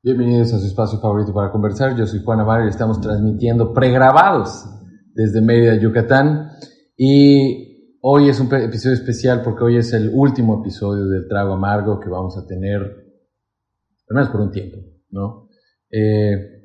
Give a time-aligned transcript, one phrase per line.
[0.00, 1.96] Bienvenidos a su espacio favorito para conversar.
[1.96, 4.64] Yo soy Juan Amaro y estamos transmitiendo pregrabados
[5.12, 6.52] desde Mérida, Yucatán.
[6.96, 11.98] Y hoy es un episodio especial porque hoy es el último episodio del Trago Amargo
[11.98, 14.78] que vamos a tener, al menos por un tiempo,
[15.10, 15.48] ¿no?
[15.90, 16.58] Eh,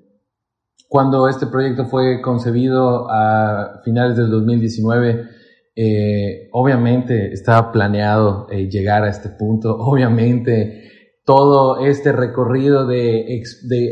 [0.88, 5.33] cuando este proyecto fue concebido a finales del 2019,
[5.76, 10.89] eh, obviamente estaba planeado eh, llegar a este punto, obviamente
[11.25, 13.42] todo este recorrido de,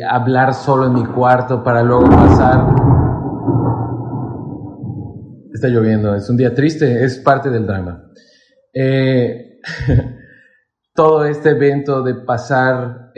[0.10, 2.68] hablar solo en mi cuarto para luego pasar.
[5.54, 8.04] Está lloviendo, es un día triste, es parte del drama.
[8.74, 9.60] Eh,
[10.94, 13.12] todo este evento de pasar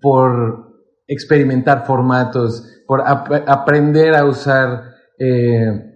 [0.00, 0.70] por
[1.10, 5.89] experimentar formatos, por ap aprender a usar eh,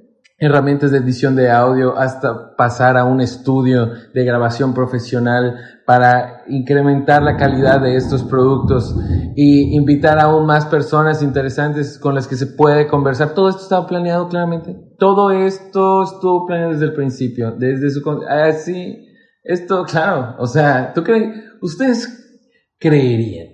[0.45, 7.23] herramientas de edición de audio hasta pasar a un estudio de grabación profesional para incrementar
[7.23, 8.95] la calidad de estos productos
[9.36, 13.34] y invitar aún más personas interesantes con las que se puede conversar.
[13.34, 14.77] Todo esto estaba planeado claramente.
[14.98, 19.05] Todo esto estuvo planeado desde el principio, desde su así
[19.45, 22.48] esto claro, o sea, tú crees ustedes
[22.79, 23.48] creerían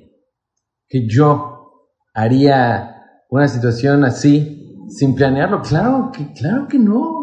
[0.88, 2.96] que yo haría
[3.28, 4.59] una situación así
[4.90, 7.20] sin planearlo, claro que, claro que no.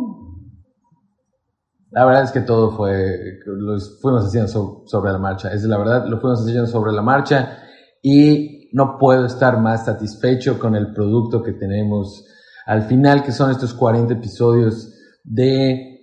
[1.91, 6.05] La verdad es que todo fue, lo fuimos haciendo sobre la marcha, es la verdad,
[6.07, 7.59] lo fuimos haciendo sobre la marcha
[8.01, 12.25] y no puedo estar más satisfecho con el producto que tenemos
[12.65, 14.93] al final, que son estos 40 episodios
[15.23, 15.96] de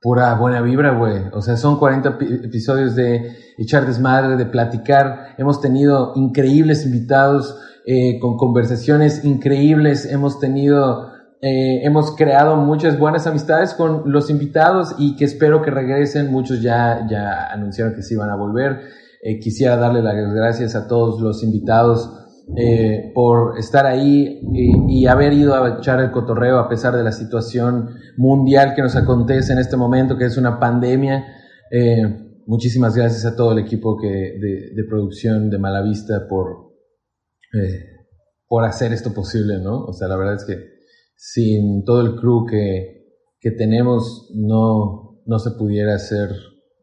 [0.00, 1.24] pura buena vibra, güey.
[1.32, 5.34] O sea, son 40 episodios de echar desmadre, de platicar.
[5.38, 11.10] Hemos tenido increíbles invitados eh, con conversaciones increíbles, hemos tenido,
[11.40, 16.60] eh, hemos creado muchas buenas amistades con los invitados y que espero que regresen, muchos
[16.60, 18.80] ya, ya anunciaron que sí van a volver.
[19.22, 22.27] Eh, quisiera darle las gracias a todos los invitados
[23.14, 27.90] por estar ahí y, haber ido a echar el cotorreo a pesar de la situación
[28.16, 31.26] mundial que nos acontece en este momento, que es una pandemia.
[32.46, 36.72] muchísimas gracias a todo el equipo que, de, producción de Malavista por,
[37.54, 37.98] eh,
[38.46, 39.84] por hacer esto posible, ¿no?
[39.84, 40.78] O sea, la verdad es que
[41.16, 42.98] sin todo el crew que,
[43.40, 46.30] que tenemos no, no se pudiera hacer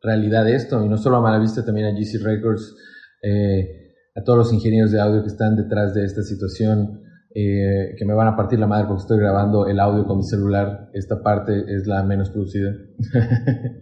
[0.01, 2.75] realidad esto, y no solo a Malavista, también a GC Records,
[3.23, 3.84] eh,
[4.15, 7.01] a todos los ingenieros de audio que están detrás de esta situación,
[7.33, 10.23] eh, que me van a partir la madre porque estoy grabando el audio con mi
[10.23, 12.71] celular, esta parte es la menos producida.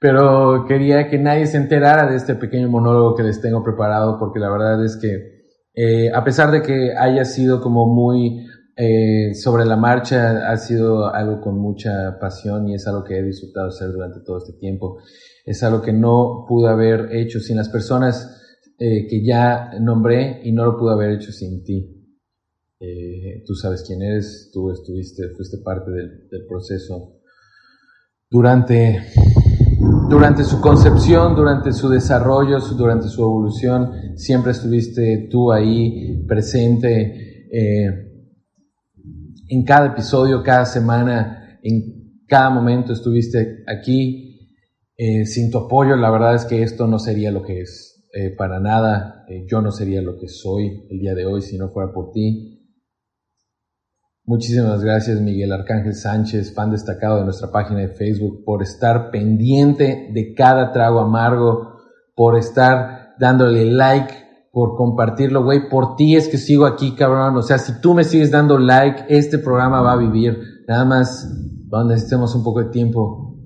[0.00, 4.40] Pero quería que nadie se enterara de este pequeño monólogo que les tengo preparado, porque
[4.40, 5.40] la verdad es que
[5.74, 8.46] eh, a pesar de que haya sido como muy
[8.76, 13.22] eh, sobre la marcha, ha sido algo con mucha pasión y es algo que he
[13.22, 15.02] disfrutado hacer durante todo este tiempo.
[15.44, 18.39] Es algo que no pude haber hecho sin las personas
[18.80, 21.96] eh, que ya nombré y no lo pude haber hecho sin ti.
[23.46, 27.20] tú sabes quién eres, tú estuviste, fuiste parte del, proceso
[28.30, 28.98] durante
[30.08, 38.06] durante su concepción, durante su desarrollo, durante su evolución, siempre estuviste tú ahí presente eh,
[39.48, 44.26] en cada episodio, cada semana, en cada momento estuviste aquí.
[44.96, 47.99] Eh, sin tu apoyo, la verdad es que esto no sería lo que es.
[48.12, 51.70] Eh, para nada, yo no sería lo que soy el día de hoy si no
[51.70, 52.56] fuera por ti.
[54.24, 60.10] Muchísimas gracias Miguel Arcángel Sánchez, fan destacado de nuestra página de Facebook, por estar pendiente
[60.12, 61.78] de cada trago amargo,
[62.14, 64.14] por estar dándole like,
[64.52, 65.68] por compartirlo, güey.
[65.68, 67.36] Por ti es que sigo aquí, cabrón.
[67.36, 70.38] O sea, si tú me sigues dando like, este programa va a vivir.
[70.66, 71.28] Nada más
[71.86, 73.36] necesitemos un poco de tiempo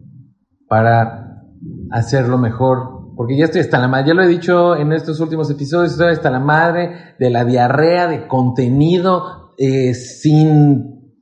[0.69, 1.43] para
[1.91, 2.94] hacerlo mejor.
[3.17, 6.13] Porque ya estoy hasta la madre, ya lo he dicho en estos últimos episodios, estoy
[6.13, 11.15] hasta la madre de la diarrea de contenido eh, sin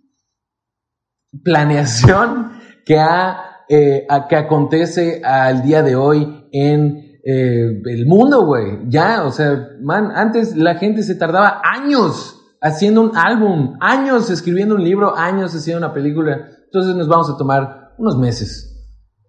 [1.43, 2.53] planeación
[2.87, 2.99] que,
[3.69, 8.89] eh, que acontece al día de hoy en eh, el mundo, güey.
[8.89, 14.77] Ya, o sea, man, antes la gente se tardaba años haciendo un álbum, años escribiendo
[14.77, 16.49] un libro, años haciendo una película.
[16.65, 18.72] Entonces nos vamos a tomar unos meses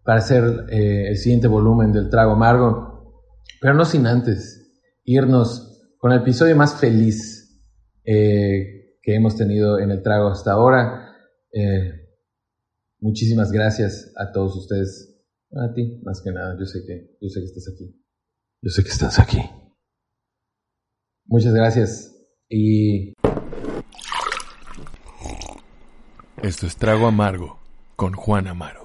[0.04, 3.24] para hacer eh, el siguiente volumen del trago amargo,
[3.62, 4.60] pero no sin antes
[5.06, 7.62] irnos con el episodio más feliz
[8.04, 11.16] eh, que hemos tenido en el trago hasta ahora.
[11.52, 12.10] Eh,
[13.00, 17.40] muchísimas gracias a todos ustedes, a ti más que nada, yo sé que, yo sé
[17.40, 18.00] que estás aquí.
[18.62, 19.42] Yo sé que estás aquí.
[21.26, 22.16] Muchas gracias
[22.50, 23.14] y...
[26.42, 27.58] Esto es Trago Amargo
[27.96, 28.83] con Juan Amaro.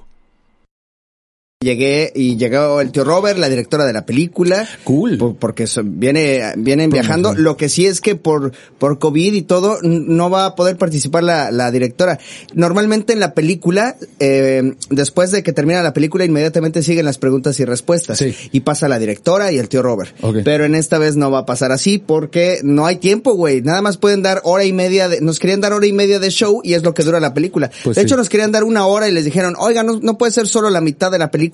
[1.69, 4.65] Llegué y llegó el tío Robert, la directora de la película.
[4.85, 5.19] Cool.
[5.19, 7.35] por- porque so- viene, vienen viajando.
[7.35, 11.25] Lo que sí es que por, por COVID y todo, no va a poder participar
[11.25, 12.21] la, la directora.
[12.55, 17.59] Normalmente en la película, eh, después de que termina la película, inmediatamente siguen las preguntas
[17.59, 18.19] y respuestas.
[18.19, 18.37] Sí.
[18.53, 20.15] Y pasa la directora y el tío Robert.
[20.21, 20.37] Ok.
[20.45, 23.63] Pero en esta vez no va a pasar así porque no hay tiempo, güey.
[23.63, 26.31] Nada más pueden dar hora y media de, nos querían dar hora y media de
[26.31, 27.69] show y es lo que dura la película.
[27.83, 28.07] Pues de sí.
[28.07, 30.71] hecho, nos querían dar una hora y les dijeron, oiga, no, no puede ser solo
[30.71, 31.48] la mitad de la película.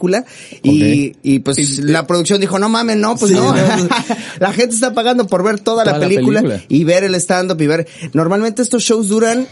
[0.63, 1.17] Y, Ok.
[1.23, 3.55] y pues la producción dijo, no mames, no, pues Sí, no.
[3.55, 3.89] no.
[4.41, 6.65] la gente está pagando por ver toda, la, Toda la película película.
[6.69, 7.89] y ver el stand-up y ver.
[8.13, 9.47] Normalmente estos shows duran.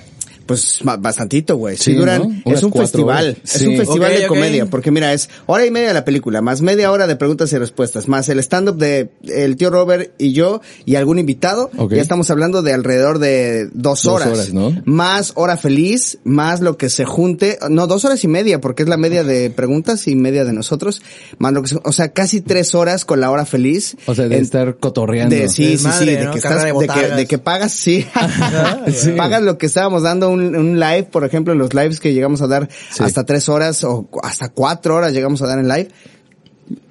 [0.46, 1.76] Pues ba- bastantito, güey.
[1.76, 2.42] Sí, Sí, duran.
[2.44, 2.52] ¿no?
[2.52, 3.36] Es un cuatro festival.
[3.44, 4.66] Es un festival de comedia.
[4.66, 7.58] Porque mira, es hora y media de la película, más media hora de preguntas y
[7.58, 11.70] respuestas, más el stand-up de el tío Robert y yo y algún invitado.
[11.90, 14.52] Ya estamos hablando de alrededor de dos Dos horas.
[14.52, 14.72] ¿no?
[14.84, 17.58] Más hora feliz, más lo que se junte.
[17.70, 21.02] No, dos horas y media, porque es la media de preguntas y media de nosotros.
[21.38, 23.96] Más lo que se- o sea, casi tres horas con la hora feliz.
[24.06, 25.34] O sea, de En- estar cotorreando.
[25.36, 27.16] de, sí, sí, sí, de que estás, de de, que, botargas.
[27.16, 28.06] de que pagas, sí.
[28.92, 29.12] Sí.
[29.16, 32.46] Pagas lo que estábamos dando un, un live, por ejemplo, los lives que llegamos a
[32.46, 33.02] dar Sí.
[33.02, 35.88] hasta tres horas o hasta cuatro horas llegamos a dar en live.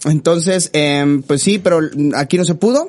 [0.05, 1.79] Entonces, em, pues sí, pero
[2.15, 2.87] aquí no se pudo.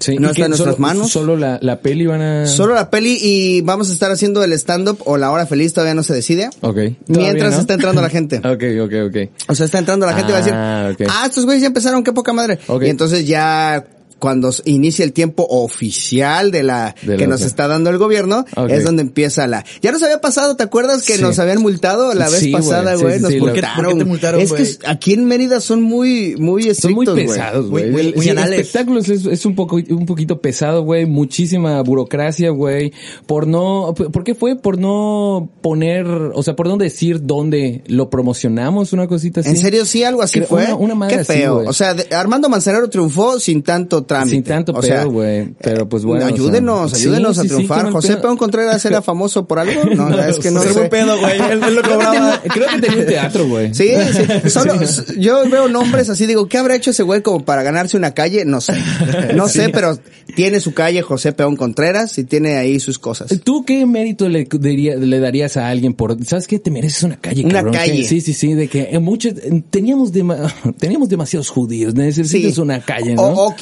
[0.00, 1.10] Sí, No ¿y está en nuestras Solo- manos.
[1.10, 2.46] Solo la, la peli van a...
[2.46, 5.94] Solo la peli y vamos a estar haciendo el stand-up o la hora feliz, todavía
[5.94, 6.50] no se decide.
[6.62, 6.78] Ok.
[7.06, 8.38] Mientras está entrando la gente.
[8.44, 9.30] Ok, ok, ok.
[9.48, 11.68] O sea, está entrando la gente y va a decir, Ah, ah, estos güeyes ya
[11.68, 12.58] empezaron, qué poca madre.
[12.66, 12.82] Ok.
[12.82, 13.86] Y entonces ya
[14.24, 18.82] cuando inicia el tiempo oficial de la De que nos está dando el gobierno, es
[18.82, 19.66] donde empieza la.
[19.82, 21.20] Ya nos había pasado, ¿te acuerdas que Sí.
[21.20, 23.16] nos habían multado la vez Sí, pasada, güey?
[23.16, 23.84] sí, nos sí, ¿Por qué- multaron.
[23.84, 27.34] por qué te multaron, es que aquí en Mérida son muy muy Son muy estrictos,
[27.36, 27.90] pesados, güey.
[27.90, 28.60] Muy- muy- anales.
[28.60, 31.04] espectáculos es, es un poco un poquito pesado, güey.
[31.04, 32.92] Muchísima burocracia, güey.
[33.26, 34.56] Por no, ¿por qué fue?
[34.56, 39.50] Por no poner, o sea, por no decir dónde lo promocionamos, una cosita así.
[39.50, 40.64] ¿En serio sí algo así Creo- fue?
[40.64, 41.62] una- una madre Qué feo.
[41.66, 44.34] o sea, de- Armando Manzanero triunfó sin tanto trámite.
[44.36, 45.54] Sin tanto o sea, pedo, güey.
[45.60, 46.24] Pero pues bueno.
[46.24, 47.90] o sea, ayúdenos, sí, ayúdenos a triunfar.
[47.90, 48.16] José.
[48.16, 49.84] Peón Contreras era famoso por algo.
[49.94, 50.72] No, es que no sé.
[50.72, 51.38] buen pedo, güey.
[51.40, 52.40] Él, él lo cobraba.
[52.42, 53.74] creo que tenía un teatro, güey.
[53.74, 54.50] Sí, sí.
[54.50, 54.74] Solo,
[55.18, 58.44] yo veo nombres así, digo, ¿qué habrá hecho ese güey como para ganarse una calle?
[58.44, 58.74] No sé.
[59.34, 59.98] No sé, pero
[60.36, 63.34] tiene su calle José Peón Contreras y tiene ahí sus cosas.
[63.44, 67.16] ¿Tú qué mérito le, diría- le darías a alguien por, sabes qué, te mereces una
[67.16, 67.74] calle, Una cabrón?
[67.74, 67.96] calle.
[68.02, 69.34] Que- sí, sí, sí, de que en muchos,
[69.70, 70.10] teníamos,
[70.78, 72.60] teníamos demasiados judíos, necesitas Sí.
[72.60, 73.22] una calle, ¿no?
[73.22, 73.54] O, o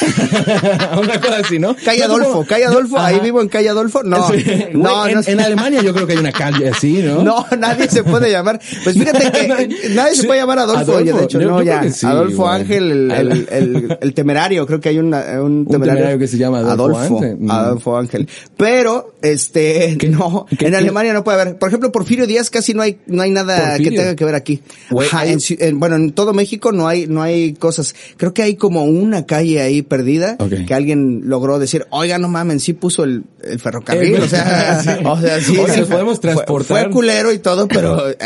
[0.98, 1.74] una cosa así, ¿no?
[1.84, 4.02] calle No, Adolfo, como- calle Adolfo, ahí vivo en calle Adolfo.
[4.02, 4.44] No, Sí.
[4.74, 7.22] no, en, Alemania yo creo que hay una calle así, ¿no?
[7.24, 8.60] No, nadie se puede llamar.
[8.82, 10.80] Pues fíjate que nadie se puede llamar Adolfo.
[10.92, 11.90] Adolfo, oye, de hecho, yo- no, yo ya.
[11.90, 12.48] sí, Adolfo.
[12.48, 14.66] Ángel, el, el, el- el temerario.
[14.66, 15.94] Creo que hay una- un temerario.
[15.94, 17.36] temerario que se llama Adolfo Ángel.
[17.38, 17.50] Mm.
[17.50, 18.28] Adolfo Ángel.
[18.56, 20.76] Pero, este, no, qué- en qué?
[20.76, 21.58] Alemania no puede haber.
[21.58, 23.90] Por ejemplo, Porfirio Díaz casi no hay, no hay nada Porfirio.
[23.90, 24.62] que tenga que ver aquí.
[24.98, 27.94] Ajá, en en- bueno, en todo México no hay, no hay cosas.
[28.16, 30.64] Creo que hay como una calle ahí perdida Ok.
[30.66, 34.16] que alguien logró decir, oiga, no mamen, sí puso el, el ferrocarril.
[34.16, 34.90] O sea, Sí.
[35.04, 35.56] o sea, sí.
[35.58, 36.82] O sea, podemos fue- transportar.
[36.84, 38.16] Fue, culero y todo, pero eh,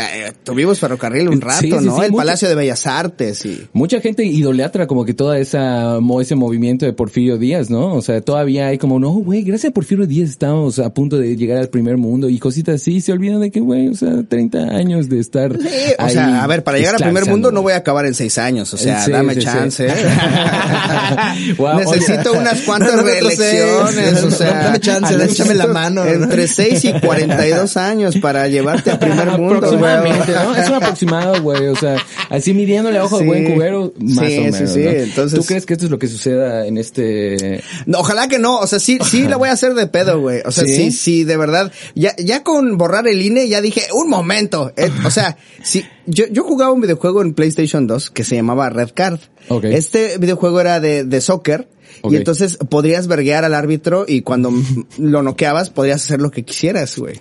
[0.43, 2.03] tuvimos ferrocarril un rato, Sí, ¿no?
[2.03, 3.67] el Palacio de Bellas Artes y...
[3.73, 7.93] Mucha gente idolatra como que toda esa ese movimiento de Porfirio Díaz, ¿no?
[7.93, 11.35] O sea, todavía hay como, no, güey, gracias a Porfirio Díaz estamos a punto de
[11.37, 12.99] llegar al primer mundo y cositas así.
[13.01, 15.57] Se olvidan de que, güey, o sea, 30 años de estar.
[15.57, 18.05] Sí, o ahí sea, a ver, para llegar al primer mundo no voy a acabar
[18.05, 19.41] en seis años, o sea, Sí, dame sí.
[19.41, 19.87] chance.
[21.57, 22.39] Wow, Necesito oye.
[22.39, 24.23] unas cuantas otros reelecciones, seis.
[24.23, 24.63] o sea.
[24.63, 26.05] Dame chance, necesito échame la mano.
[26.05, 29.55] Entre 6 y 42 años para llevarte al primer mundo.
[29.57, 30.45] Aproximadamente, güey.
[30.45, 30.55] ¿no?
[30.55, 31.67] Es un aproximado, güey.
[31.67, 31.97] O sea,
[32.29, 33.27] así midiéndole a ojo de Sí.
[33.27, 34.57] buen cubero, más Sí, o menos.
[34.57, 34.79] sí, sí.
[34.83, 34.89] ¿no?
[34.89, 37.63] Entonces- ¿Tú crees que esto es lo que suceda en este.
[37.85, 40.41] No, ojalá que no, o sea, sí, sí la voy a hacer de pedo, güey.
[40.45, 40.75] O sea, ¿Sí?
[40.75, 41.71] sí, sí, de verdad.
[41.95, 44.71] Ya, ya con borrar el INE, ya dije, un momento.
[44.77, 48.69] Eh, o sea, sí, yo, yo jugaba un videojuego en PlayStation 2 que se llamaba
[48.69, 49.19] Red Card.
[49.63, 51.67] Este videojuego era de, de soccer.
[52.07, 54.53] Y entonces podrías verguear al árbitro y cuando
[54.99, 57.15] lo noqueabas podrías hacer lo que quisieras, güey.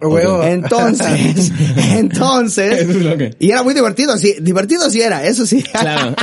[0.45, 1.51] Entonces,
[1.97, 5.63] entonces, Eso es lo que- y era muy divertido, sí, divertido sí era, eso sí.
[5.73, 6.15] Claro.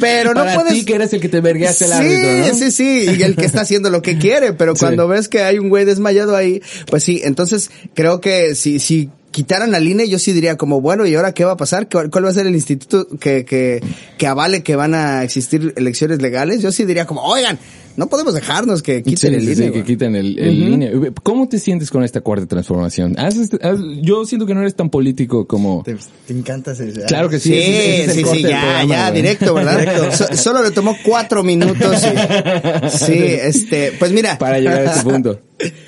[0.00, 0.72] Pero no Para puedes.
[0.72, 2.54] ti que eres el que te vergueaste el sí, árbitro, ¿no?
[2.58, 4.80] sí, sí, y el que está haciendo lo que quiere, pero Sí.
[4.80, 9.10] cuando ves que hay un güey desmayado ahí, pues sí, entonces creo que si, si
[9.32, 11.88] quitaran al INE, yo sí diría como, bueno, ¿y ahora qué va a pasar?
[11.88, 13.82] ¿Cuál, cuál va a ser el instituto que, que,
[14.18, 16.62] que avale que van a existir elecciones legales?
[16.62, 17.58] Yo sí diría como, oigan,
[17.96, 19.54] no podemos dejarnos que quiten Sí, el sí, INE.
[19.54, 19.72] sí, güey".
[19.72, 21.12] que quiten el, el INE.
[21.22, 23.14] ¿Cómo te sientes con esta cuarta transformación?
[23.18, 25.82] ¿Has has- yo siento que no eres tan político como...
[25.84, 25.96] Te,
[26.26, 26.92] te encanta ese.
[27.06, 27.50] Claro que sí.
[27.50, 29.22] Sí, ese- ese sí, sí, ya, programa, ya, güey.
[29.22, 30.12] directo, ¿verdad?
[30.12, 32.02] So- solo le tomó cuatro minutos.
[32.04, 34.38] y- sí, este, pues mira.
[34.38, 35.40] Para llegar a este punto.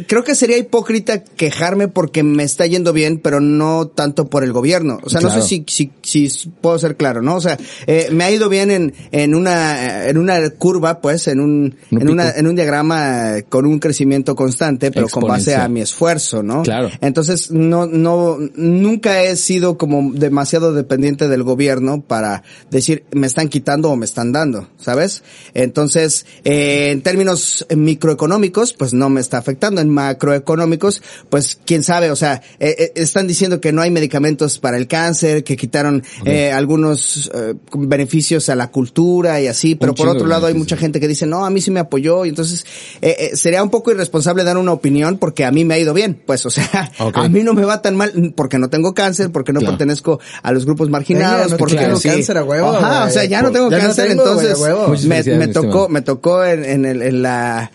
[0.06, 4.52] Creo que sería hipócrita quejarme porque me está yendo bien, pero no tanto por el
[4.52, 5.00] gobierno.
[5.02, 7.34] O sea, no sé si, si, si puedo ser claro, ¿no?
[7.34, 7.58] O sea,
[7.88, 12.10] eh, me ha ido bien en, en una, en una curva, pues, en un, En
[12.10, 16.62] una, en un diagrama con un crecimiento constante, pero con base a mi esfuerzo, ¿no?
[16.62, 16.90] Claro.
[17.00, 23.48] Entonces, no, no, nunca he sido como demasiado dependiente del gobierno para decir, me están
[23.48, 25.22] quitando o me están dando, ¿sabes?
[25.54, 29.80] Entonces, eh, en términos microeconómicos, pues no me está afectando.
[29.80, 34.58] En macroeconómicos, pues quién sabe, o sea, eh, eh, están diciendo que no hay medicamentos
[34.58, 39.92] para el cáncer, que quitaron eh, algunos eh, beneficios a la cultura y así, pero
[39.92, 42.24] Un por otro lado hay mucha gente que dice, no, a mí sí me apoyó,
[42.24, 42.66] y entonces
[43.00, 45.94] eh, eh, sería un poco irresponsable dar una opinión porque a mí me ha ido
[45.94, 47.16] bien, pues, o sea, Ok.
[47.18, 49.72] a mí no me va tan mal porque no tengo cáncer, porque no Claro.
[49.76, 52.08] pertenezco a los grupos marginados, no porque tengo sí.
[52.08, 54.88] cáncer a huevo, Ajá, o sea, ya no tengo ya no cáncer, tengo, güey, entonces.
[54.88, 57.70] Muchas me, me tocó, me tocó en, en, el- en la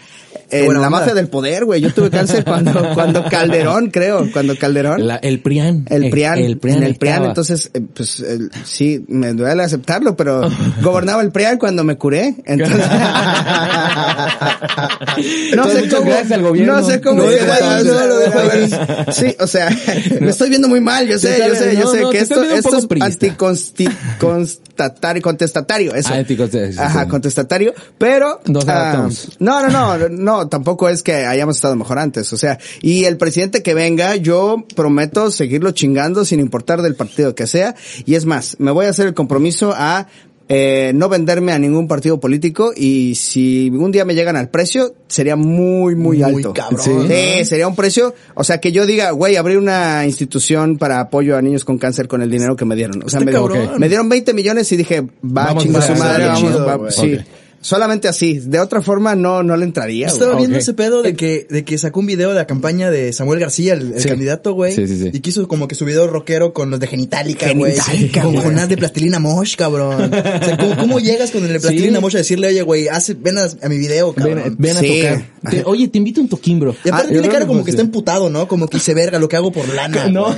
[0.52, 0.90] en la onda.
[0.90, 1.82] mafia del poder, güey.
[1.82, 5.86] Yo tuve cáncer cuando cuando Calderón, creo, cuando Calderón La- el PRIAN.
[5.90, 6.78] el PRIAN, El PRIAN.
[6.78, 7.30] en el PRIAN, estaba.
[7.30, 10.50] entonces, eh, pues, el- sí, me duele aceptarlo, pero
[10.82, 12.86] gobernaba el PRIAN cuando me curé, entonces...
[15.52, 16.80] Entonces, muchas gracias al gobierno.
[16.80, 17.52] No sé cómo no, dejo
[18.52, 18.70] ahí.
[19.12, 19.70] Sí, o sea,
[20.20, 22.44] me estoy viendo muy mal, yo sé, yo sé, yo no, sé no, que esto,
[22.44, 26.10] esto es anticonstatario, contestatario, eso.
[26.14, 26.20] Ah,
[26.86, 28.42] Ajá, contestatario, pero...
[28.68, 29.08] Ah,
[29.40, 33.18] no, no, no, no, tampoco es que hayamos estado mejor antes, o sea, y el
[33.18, 38.26] presidente que venga, yo prometo seguirlo chingando sin importar del partido que sea, y es
[38.26, 40.08] más, me voy a hacer el compromiso a
[40.52, 44.96] eh, no venderme a ningún partido político y si un día me llegan al precio,
[45.08, 46.54] sería muy, muy, Muy alto.
[46.54, 47.46] cabrón, Sí.
[47.46, 51.42] sería un precio, o sea, que yo diga, güey, abrir una institución para apoyo a
[51.44, 53.04] niños con cáncer con el dinero que me dieron.
[53.04, 53.32] O sea, me,
[53.78, 57.20] me dieron 20 millones y dije, va, a su madre, vamos, va- sí.
[57.62, 58.40] Solamente así.
[58.40, 60.08] De otra forma no, no le entraría.
[60.08, 60.22] Yo güey.
[60.24, 63.12] estaba viendo ese pedo de que, de que sacó un video de la campaña de
[63.14, 64.08] Samuel García, el, el Sí.
[64.08, 64.74] candidato, güey.
[64.76, 65.10] Sí, sí, sí.
[65.14, 67.74] Y quiso como que su video rockero con los de Genitalica, güey.
[67.74, 68.46] Genitalica, Con güey.
[68.46, 70.14] Jonás de Plastilina Mosh, cabrón.
[70.14, 72.02] O sea, ¿cómo, cómo llegas con el de Plastilina Sí.
[72.02, 74.36] Mosh a decirle, oye, güey, haz- ven a, a mi video, cabrón?
[74.44, 75.02] Ven, ven a Sí.
[75.02, 75.26] tocar.
[75.52, 76.76] Te- oye, te invito a un toquín, bro.
[76.84, 78.48] Y aparte Ah, tiene cara como que está emputado, ¿no?
[78.48, 80.08] Como que hice verga lo que hago por lana.
[80.10, 80.26] No.
[80.26, 80.36] güey.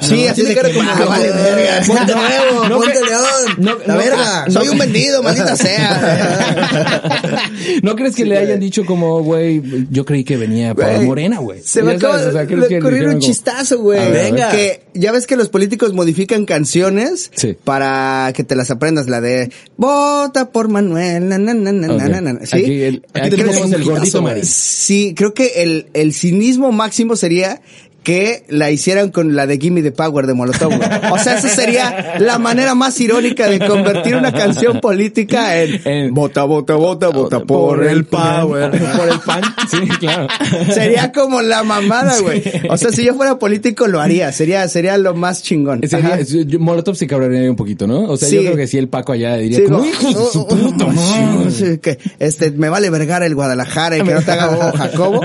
[0.00, 1.82] Sí, No, así tiene de cara que como va, que vale verga.
[1.86, 3.78] Ponte nuevo, ponte león.
[3.86, 4.46] la verga.
[4.50, 6.13] Soy un vendido, maldita sea.
[7.82, 11.60] ¿No crees que le hayan dicho como, güey, yo creí que venía para Morena, güey?
[11.62, 14.10] Se me acaba o sea, de ¿crees que le ocurrir un chistazo, güey.
[14.10, 14.50] Venga.
[14.50, 17.56] Que ya ves que los políticos modifican canciones Sí.
[17.64, 19.08] para que te las aprendas.
[19.08, 21.28] La de Vota por Manuel.
[21.28, 22.02] Na, na, na, na, Ok.
[22.02, 22.46] na, na.
[22.46, 22.56] ¿Sí?
[22.56, 24.24] Aquí, el- Aquí tenemos el gordito.
[24.42, 27.60] Sí, creo que el, el cinismo máximo sería
[28.04, 30.68] que la hicieran con la de Gimme the Power de Molotov.
[30.76, 30.88] güey.
[31.10, 36.14] O sea, esa sería la manera más irónica de convertir una canción política en, En-
[36.14, 38.70] vota, vota, vota, vota por el power.
[38.96, 39.42] Por el pan.
[39.70, 40.28] Sí, claro.
[40.72, 42.42] Sería como la mamada, güey.
[42.68, 44.30] O sea, si yo fuera político lo haría.
[44.32, 45.80] Sería, sería lo más chingón.
[45.88, 46.18] Sería-
[46.58, 48.02] Molotov se cabrearía un poquito, ¿no?
[48.02, 48.36] O sea, Sí.
[48.36, 50.48] yo creo que sí el Paco allá diría Sí, como, como, hijos de su "Oh,
[50.48, 51.50] puta oh, madre".
[51.50, 55.20] sí, que, este, me vale vergar el Guadalajara y que no te haga bobo Jacobo.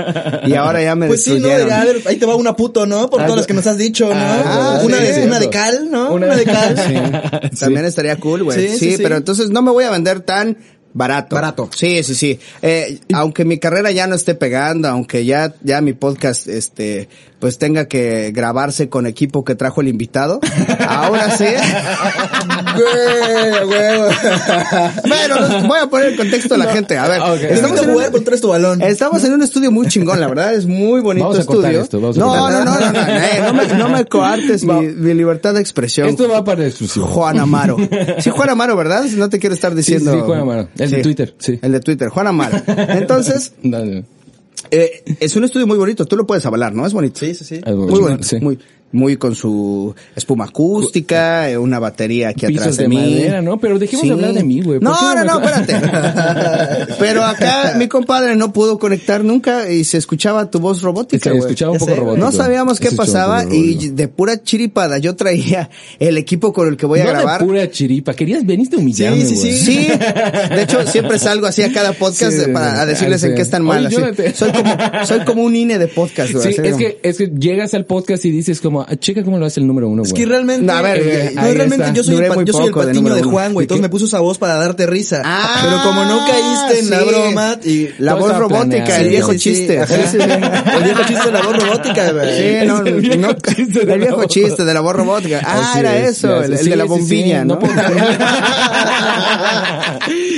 [0.46, 1.36] Y ahora ya me Pues sí, ¿no?
[1.48, 1.60] destruyeron.
[1.68, 3.10] Diría, a ver, ahí te va una puto, ¿no?
[3.10, 4.14] Por Ah, todas las que nos has dicho, ¿no?
[4.14, 6.12] Ah, una, sí, de, una de cal, ¿no?
[6.12, 6.76] Una Una, de- cal.
[7.50, 7.56] Sí.
[7.58, 8.58] También estaría cool, güey.
[8.58, 9.02] Sí, Sí, sí, sí.
[9.02, 10.56] pero entonces no me voy a vender tan
[10.92, 11.34] barato.
[11.36, 11.68] Barato.
[11.74, 12.38] Sí, sí, sí.
[12.62, 17.08] Eh, aunque mi carrera ya no esté pegando, aunque ya, ya mi podcast, este,
[17.40, 20.40] pues tenga que grabarse con equipo que trajo el invitado,
[20.86, 21.46] ahora sí.
[22.70, 23.98] Güey, güey.
[25.08, 26.96] bueno, voy a poner en contexto a la gente.
[26.96, 27.42] A ver, Ok.
[27.50, 28.80] Estamos en un, jugar con tres tu balón.
[28.82, 31.80] Estamos en un estudio muy chingón, la verdad, es muy bonito Vamos a estudio.
[31.82, 34.86] esto, vamos a no, no, no, no, no, eh, no me, no me coartes mi,
[34.88, 36.08] mi libertad de expresión.
[36.08, 37.06] Esto va para exclusivo.
[37.06, 37.76] Juan Amaro.
[38.18, 39.04] Sí, Juan Amaro, ¿verdad?
[39.16, 40.12] No te quiero estar Sí, diciendo.
[40.12, 40.68] sí, Juan Amaro.
[40.78, 41.58] El de Twitter, sí.
[41.60, 42.56] El de Twitter, Juan Amaro.
[42.66, 44.02] Entonces, No, no.
[44.70, 46.06] Eh, es un estudio muy bonito.
[46.06, 46.86] Tú lo puedes avalar, ¿no?
[46.86, 47.20] Es bonito.
[47.20, 47.60] Sí, sí, sí.
[47.64, 48.22] Es Muy bonito.
[48.22, 48.38] sí.
[48.40, 48.58] Muy,
[48.92, 52.96] muy con su espuma acústica, eh, una batería aquí Pisos atrás de, de mí.
[52.96, 53.58] madera, ¿no?
[53.60, 54.80] Pero dejemos de hablar de mí, güey.
[54.80, 56.94] ¿Por No, no, no me- espérate.
[56.98, 61.30] Pero acá mi compadre no pudo conectar nunca y se escuchaba tu voz robótica, Se
[61.30, 61.40] güey.
[61.42, 62.26] escuchaba un poco sé, robótico.
[62.26, 66.86] No sabíamos qué pasaba y de pura chiripada yo traía el equipo con el que
[66.86, 67.40] voy a no grabar.
[67.40, 68.14] de pura chiripa.
[68.14, 69.52] Querías, veniste a humillarme, Sí, sí.
[69.52, 69.88] Sí,
[70.54, 73.64] de hecho siempre salgo así a cada podcast Sí, para a decirles en qué están
[73.64, 73.86] mal.
[73.86, 73.96] Oye, así.
[73.96, 74.34] Jonathan.
[74.34, 76.42] Soy como soy como un INE de podcast, güey.
[76.42, 78.96] Sí, así es como- que, es que llegas al podcast y dices como, como, ah,
[78.96, 80.22] checa cómo lo hace el número uno, Es güey.
[80.22, 81.92] que realmente, No, a ver, eh, no, realmente está.
[81.94, 83.30] yo soy, el, Duré yo soy el de patiño de, número uno.
[83.30, 83.62] Juan, güey.
[83.62, 85.22] ¿Y Entonces me puso esa voz para darte risa.
[85.24, 87.04] Ah, Pero como no caíste en la sí.
[87.08, 87.88] broma y...
[87.98, 89.02] La voz robótica, planeado.
[89.04, 89.86] el viejo Sí, sí, chiste.
[89.86, 90.18] Sí, sí, sí.
[90.20, 92.36] El viejo chiste de la voz robótica, güey.
[92.36, 94.26] Sí, no, Es el viejo no, chiste de el la viejo voz.
[94.28, 95.40] chiste de la voz robótica.
[95.44, 97.58] Ah, Así era es, eso, el, de la Sí, sí, sí, bombilla, ¿no?
[97.58, 97.72] puedo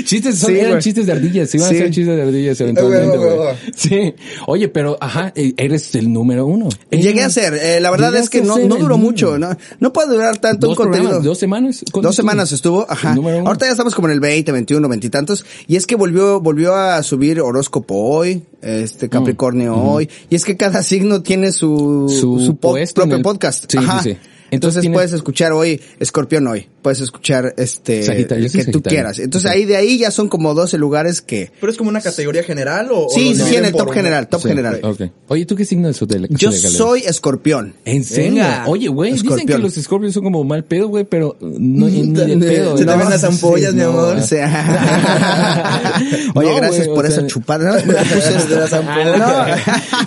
[0.04, 1.74] chistes, son, Sí, eran chistes de ardillas, iban Sí.
[1.74, 3.36] a ser chistes de ardillas eventualmente, güey.
[3.36, 3.54] güey.
[3.74, 4.14] Sí.
[4.46, 6.68] Oye, pero, ajá, eh, eres el número uno.
[6.90, 10.08] Llegué a ser, eh, la verdad es que no, no duró mucho, no, no puede
[10.14, 11.20] durar tanto Dos un contenido.
[11.20, 11.84] dos semanas.
[11.92, 12.28] ¿Cuánto Dos estuvo?
[12.30, 13.14] semanas estuvo, ajá.
[13.14, 15.44] Ahorita ya estamos como en el 20, 21, 20 y tantos.
[15.68, 20.08] Y es que volvió, volvió a subir horóscopo hoy, este Capricornio hoy.
[20.30, 23.64] Y es que cada signo tiene su, Su su, po- puesto en propio el- podcast.
[23.70, 24.02] Sí, ajá.
[24.02, 24.18] sí, sí.
[24.52, 26.68] Entonces, puedes escuchar hoy Escorpión hoy.
[26.82, 28.96] Puedes escuchar este Sagitario, el sí, que tú Sagitario.
[28.96, 29.18] quieras.
[29.20, 32.42] Entonces ahí de ahí ya son como 12 lugares que ¿Pero es como una categoría
[32.42, 33.06] general o...?
[33.08, 34.80] Sí, sí, en el top general, top Sí, general.
[34.82, 35.00] ok.
[35.28, 36.26] Oye, ¿tú qué signo de zodiaco?
[36.30, 37.74] Yo soy escorpión.
[37.84, 38.42] ¿En serio?
[38.42, 38.64] Venga.
[38.66, 39.46] Oye, güey, dicen Escorpión.
[39.58, 42.74] que los escorpios son como mal pedo, güey, pero no, ni de Se pedo.
[42.74, 44.16] te ven las ampollas, mi amor.
[44.16, 45.80] O sea,
[46.34, 47.80] Oye, No, gracias por esa sea- chupada.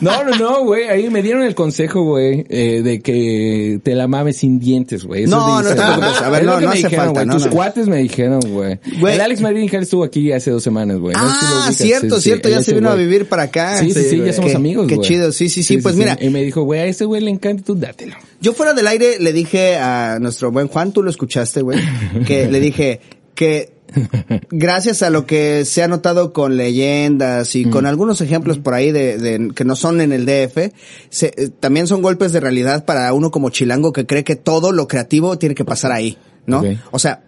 [0.02, 0.88] No, no, no, güey.
[0.90, 5.26] Ahí me dieron el consejo, güey, eh, de que te la mames sin dientes, güey.
[5.26, 5.70] No, no.
[5.70, 7.52] A ver, no, no me hace dijeron, falta, Tus no.
[7.52, 8.80] cuates me dijeron, güey.
[9.08, 11.16] El Alex Marín estuvo aquí hace dos semanas, güey.
[11.18, 13.78] Ah, cierto, cierto, ya se vino a vivir para acá.
[13.78, 15.08] Sí, sí, sí, ya somos Qué- amigos, Qué güey.
[15.08, 17.64] chido, sí, sí, sí, pues mira, Y me dijo, güey, a ese güey le encanta,
[17.64, 18.16] tú dátelo.
[18.42, 21.80] yo fuera del aire le dije a nuestro buen Juan, tú lo escuchaste, güey,
[22.26, 23.00] que le dije
[23.34, 23.75] que
[24.52, 27.70] gracias a lo que se ha notado con leyendas y Mm.
[27.72, 30.72] con algunos ejemplos por ahí de, de- que no son en el DF,
[31.10, 34.72] se- eh, también son golpes de realidad para uno como chilango que cree que todo
[34.72, 36.64] lo creativo tiene que pasar ahí, ¿no?
[36.92, 37.24] O sea,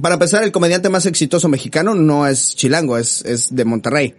[0.00, 4.14] para empezar, el comediante más exitoso mexicano no es chilango, es, es de Monterrey.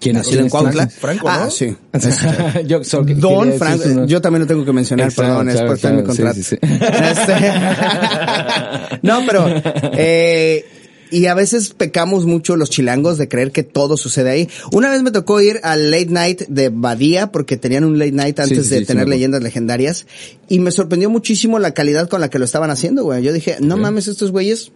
[0.00, 0.86] ¿Quién Nacido en Cuautla.
[0.88, 1.50] Franco, Ah, ¿no?
[1.50, 1.76] sí.
[2.66, 5.86] yo, so- Don Franco, yo también lo tengo que mencionar, Exacto, perdón, es claro, parte
[5.88, 6.34] de mi claro, contrato.
[6.36, 6.58] sí, sí, sí.
[7.10, 9.46] Este- no, pero,
[9.94, 10.64] eh,
[11.10, 14.48] y a veces pecamos mucho los chilangos de creer que todo sucede ahí.
[14.72, 18.38] Una vez me tocó ir al late night de Badía, porque tenían un late night
[18.40, 20.06] antes sí, de sí, tener leyendas legendarias,
[20.48, 23.22] y me sorprendió muchísimo la calidad con la que lo estaban haciendo, güey.
[23.22, 24.72] Yo dije, no mames, estos güeyes,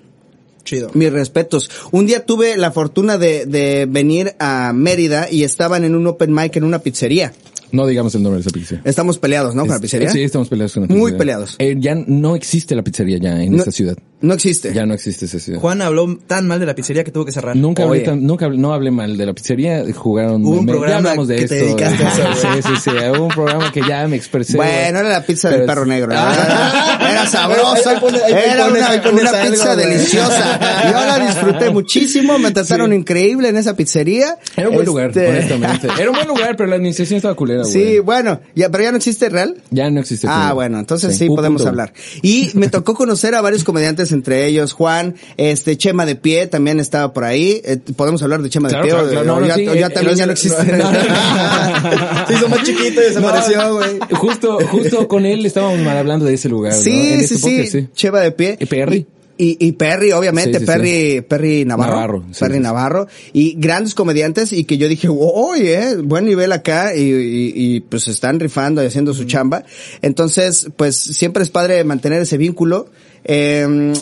[0.65, 0.91] Chido.
[0.95, 1.71] mis respetos.
[1.91, 6.33] Un día tuve la fortuna de, de venir a Mérida y estaban en un open
[6.33, 7.33] mic en una pizzería.
[7.73, 8.83] No digamos el nombre de esa pizzería.
[8.85, 9.63] Estamos peleados, ¿no?
[9.63, 10.11] Con la pizzería.
[10.11, 11.19] Sí, estamos peleados con la Muy pizzería.
[11.19, 11.57] peleados.
[11.59, 13.97] Eh, ya no existe la pizzería ya en No- esta ciudad.
[14.23, 14.73] No existe.
[14.73, 15.61] Ya no existe esa ciudad.
[15.61, 17.57] Juan habló tan mal de la pizzería que tuvo que cerrar.
[17.57, 20.73] Nunca hablé, tan- nunca hablé- no hablé mal de la pizzería, jugaron Hubo un me-
[20.73, 21.55] programa ya hablamos de que esto.
[21.57, 24.57] te dedicaste a eso, sí, sí, sí, hubo un programa que ya me expresé.
[24.57, 26.13] Bueno, era la pizza del perro negro.
[26.17, 26.99] Ah.
[27.13, 28.01] Era, sabrosa.
[28.29, 29.03] Era una,
[29.51, 30.59] pizza deliciosa.
[30.91, 32.39] Yo la disfruté muchísimo.
[32.39, 34.39] Me trataron increíble en esa pizzería.
[34.57, 35.89] Era un buen lugar, Este, honestamente.
[36.01, 37.73] Era un buen lugar, pero la administración estaba culera, güey.
[37.73, 39.57] Sí, bueno, ya, pero ya no existe real.
[39.71, 40.27] Ya no existe.
[40.29, 40.53] Ah, culera.
[40.55, 41.69] bueno, entonces sí, podemos punto.
[41.71, 41.93] hablar.
[42.23, 46.79] Y me tocó conocer a varios comediantes, entre ellos Juan, este Chema de Pie también
[46.81, 47.61] estaba por ahí.
[47.65, 48.93] Eh, podemos hablar de Chema Claro, de Pie.
[48.93, 50.65] claro, o de- claro, no, ya, sí, o ya eh, también ya no no, existe.
[50.77, 52.27] no, no.
[52.29, 53.99] Se hizo más chiquito y desapareció, güey.
[54.13, 56.73] Justo, justo con él estábamos mal hablando de ese lugar.
[56.75, 56.81] ¿no?
[56.81, 58.57] Sí, sí, sí, Cheva de pie.
[58.61, 59.07] Y Perry.
[59.39, 62.23] Y, y Perry, obviamente, Sí, sí, Perry, Perry Navarro.
[62.39, 62.61] Perry.
[62.61, 63.09] Navarro.
[63.33, 68.07] Y grandes comediantes y que yo dije, oye, buen nivel acá y, y, y, pues
[68.09, 69.65] están rifando y haciendo su chamba.
[70.03, 72.91] Entonces, pues siempre es padre mantener ese vínculo.
[73.25, 73.93] Eh,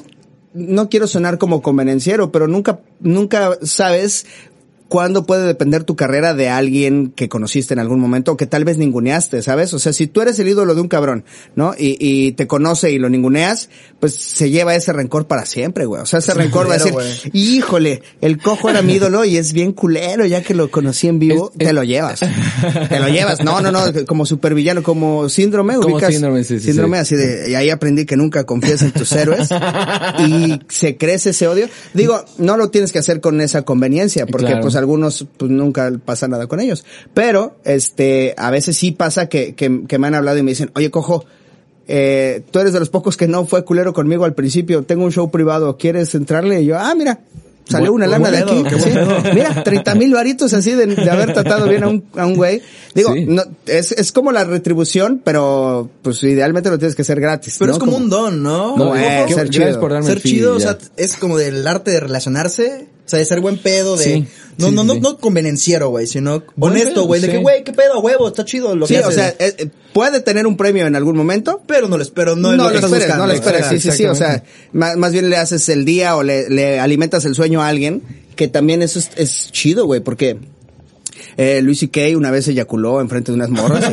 [0.53, 4.27] no quiero sonar como convenenciero, pero nunca, nunca sabes
[4.91, 8.65] cuándo puede depender tu carrera de alguien que conociste en algún momento o que tal
[8.65, 9.73] vez ninguneaste, ¿sabes?
[9.73, 11.25] O sea, si tú eres el ídolo de un cabrón,
[11.55, 11.73] ¿no?
[11.79, 16.03] Y, y te conoce y lo ninguneas, pues se lleva ese rencor para siempre, güey.
[16.03, 16.93] O sea, ese rencor va a decir,
[17.33, 21.19] híjole, el cojo era mi ídolo y es bien culero, ya que lo conocí en
[21.21, 22.21] vivo, Es- te es- lo llevas.
[22.89, 23.45] te lo llevas.
[23.45, 26.13] No, no, no, como supervillano, como síndrome, Como ubicas.
[26.13, 27.01] síndrome, sí, sí, síndrome sí.
[27.03, 29.49] así de, y ahí aprendí que nunca confías en tus héroes
[30.27, 31.69] y se crece ese odio.
[31.95, 34.63] Digo, no lo tienes que hacer con esa conveniencia, porque Claro.
[34.63, 36.85] pues algunos pues nunca pasa nada con ellos.
[37.15, 40.71] Pero, este, a veces sí pasa que, que, que me han hablado y me dicen,
[40.75, 41.25] oye cojo,
[41.93, 45.11] eh, tú eres de los pocos que no fue culero conmigo al principio, tengo un
[45.11, 46.63] show privado, ¿quieres entrarle?
[46.63, 47.21] Y yo, ah, mira.
[47.71, 48.65] Salió una lana de aquí.
[48.83, 48.91] sí.
[49.33, 52.61] Mira, 30 mil varitos así de, de haber tratado bien a un, a un güey.
[52.95, 53.27] Digo, Sí.
[53.27, 57.57] no, es, es como la retribución, pero pues idealmente lo tienes que hacer gratis.
[57.59, 57.73] Pero ¿no?
[57.75, 58.77] es como, un don, ¿no?
[58.77, 59.79] No, eh, ser chido.
[59.79, 63.25] por darme ser chido, o sea, es como del arte de relacionarse, o sea, de
[63.25, 64.05] ser buen pedo, de...
[64.05, 64.27] Sí,
[64.61, 65.01] no, sí, no, sí, no, sí.
[65.01, 67.33] no convenenciero, güey, sino honesto, güey, de sí.
[67.33, 69.15] que, güey, qué pedo, huevo, está chido lo Sí, que o haces.
[69.15, 72.51] sea, eh, eh, puede tener un premio en algún momento, pero no lo espero, no,
[72.53, 74.43] no, lo lo esperes, buscando, no lo esperes, sí, sí, sí, o sea,
[74.73, 78.03] más, más bien le haces el día o le, le alimentas el sueño a alguien,
[78.37, 80.39] que también eso es, es chido, güey, porque
[81.37, 82.17] Eh, Luis C.K.
[82.17, 83.85] una vez eyaculó enfrente de unas morras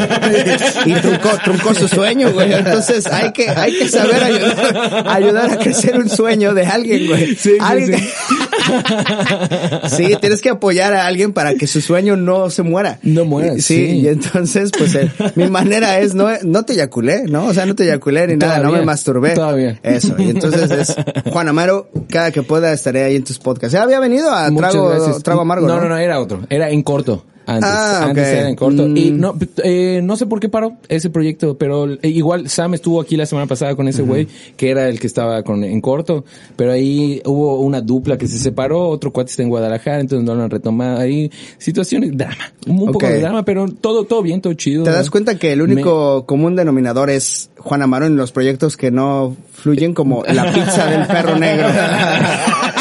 [0.86, 2.52] y, truncó, truncó su sueño, güey.
[2.54, 7.28] Entonces hay que, hay que saber ayudar, ayudar a crecer un sueño de alguien, güey.
[7.36, 8.06] Sí, sí, Alguien- sí.
[8.30, 8.36] Sí,
[10.20, 13.00] tienes que apoyar a alguien para que su sueño no se muera.
[13.04, 13.86] No muera, Sí, sí.
[14.00, 17.46] y entonces, pues, eh, mi manera es, no, no te eyaculé, ¿no?
[17.46, 18.80] O sea, no te eyaculé ni nada, no Todavía.
[18.80, 19.32] me masturbé.
[19.32, 19.80] Todavía.
[19.84, 20.96] Eso, y entonces es,
[21.32, 23.74] Juan Amaro, cada que pueda estaré ahí en tus podcasts.
[23.74, 25.20] Ya había venido a Trago.
[25.22, 25.80] Trago Amargo, ¿no?
[25.82, 26.42] no, no, era otro.
[26.50, 27.26] Era en corto.
[27.48, 28.86] Antes, Ah, antes era en corto.
[28.90, 28.98] Mm.
[28.98, 29.34] Y no,
[29.64, 33.26] eh, no sé por qué paró ese proyecto, pero eh, igual Sam estuvo aquí la
[33.26, 36.26] semana pasada con ese güey, que era el que estaba con, en corto,
[36.58, 40.36] pero ahí hubo una dupla que se separó, otro cuate está en Guadalajara, entonces no
[40.36, 41.32] lo han retomado ahí.
[41.58, 44.84] Situaciones, drama, un poco de drama, pero todo, todo bien, todo chido.
[44.84, 48.92] ¿Te das cuenta que el único común denominador es Juan Amaro en los proyectos que
[48.92, 51.68] no fluyen como la pizza del perro negro?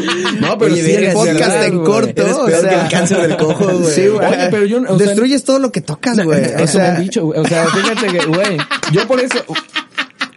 [0.40, 2.68] No, pero Oye, verga, eres podcast en corto, Eres o peor sea.
[2.70, 3.92] que el cáncer del cojo, güey.
[3.92, 4.26] Sí, güey.
[4.28, 6.40] Oye, pero yo, o sea, Destruyes todo lo que tocas, güey.
[6.40, 7.40] O Eso me sea, han dicho, güey.
[7.40, 8.56] O sea, fíjate que, güey,
[8.92, 9.38] yo por eso,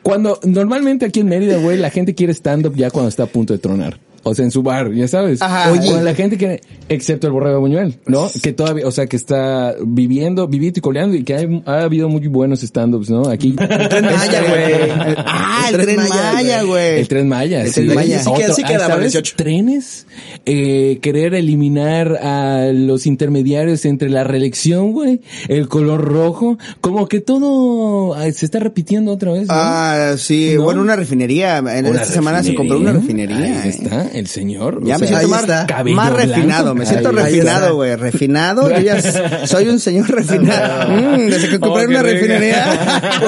[0.04, 3.54] cuando, normalmente aquí en Mérida, güey, la gente quiere stand-up ya cuando está a punto
[3.54, 4.00] de tronar.
[4.24, 5.42] O sea, en su bar, ya sabes.
[5.42, 5.72] Ajá.
[5.72, 8.30] Oye, cuando la gente quiere, excepto el borrego Buñuel, ¿no?
[8.42, 12.10] Que todavía, o sea, que está viviendo, vivito y coleando y que hay- ha habido
[12.10, 13.28] muy buenos stand-ups, ¿no?
[13.30, 13.52] Aquí.
[13.56, 15.16] Tren Maya, güey.
[15.26, 17.00] Ah, el tren Maya, güey.
[17.00, 17.82] El tren Maya, El sí.
[17.86, 18.20] Tren Maya.
[18.24, 19.14] Sí queda- sí queda para ¿sabes?
[19.14, 19.34] 18.
[19.38, 20.06] Trenes,
[20.46, 27.22] eh, querer eliminar a los intermediarios entre la reelección, güey, el color rojo, como que
[27.22, 29.54] todo ay, se está repitiendo otra vez, ¿no?
[29.56, 30.54] Ah, sí.
[30.56, 30.64] ¿No?
[30.64, 31.58] Bueno, una refinería.
[31.60, 33.62] En esta semana se compró una refinería.
[33.64, 34.09] Ahí eh.
[34.14, 34.84] El señor.
[34.84, 38.80] Ya o me sea, siento más, más refinado, me siento Ahí- refinado, güey, refinado, yo
[38.80, 39.02] ya
[39.48, 40.90] soy un señor refinado.
[40.90, 43.12] Mm, desde que compré Oh, qué una refinería.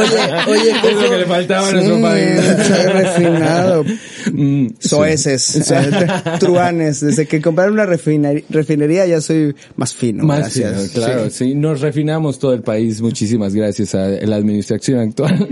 [0.47, 2.41] Oye, oye, Es lo que le faltaba a nuestro Sí, país.
[2.67, 3.85] soy refinado.
[4.33, 5.73] Mm, Soeces, sí.
[6.39, 10.89] truanes, desde que compré una refinería, refinería ya soy más fino, Más gracias.
[10.91, 11.55] fino, claro, sí.
[11.55, 13.01] Nos refinamos todo el país.
[13.01, 15.49] Muchísimas gracias a la administración actual.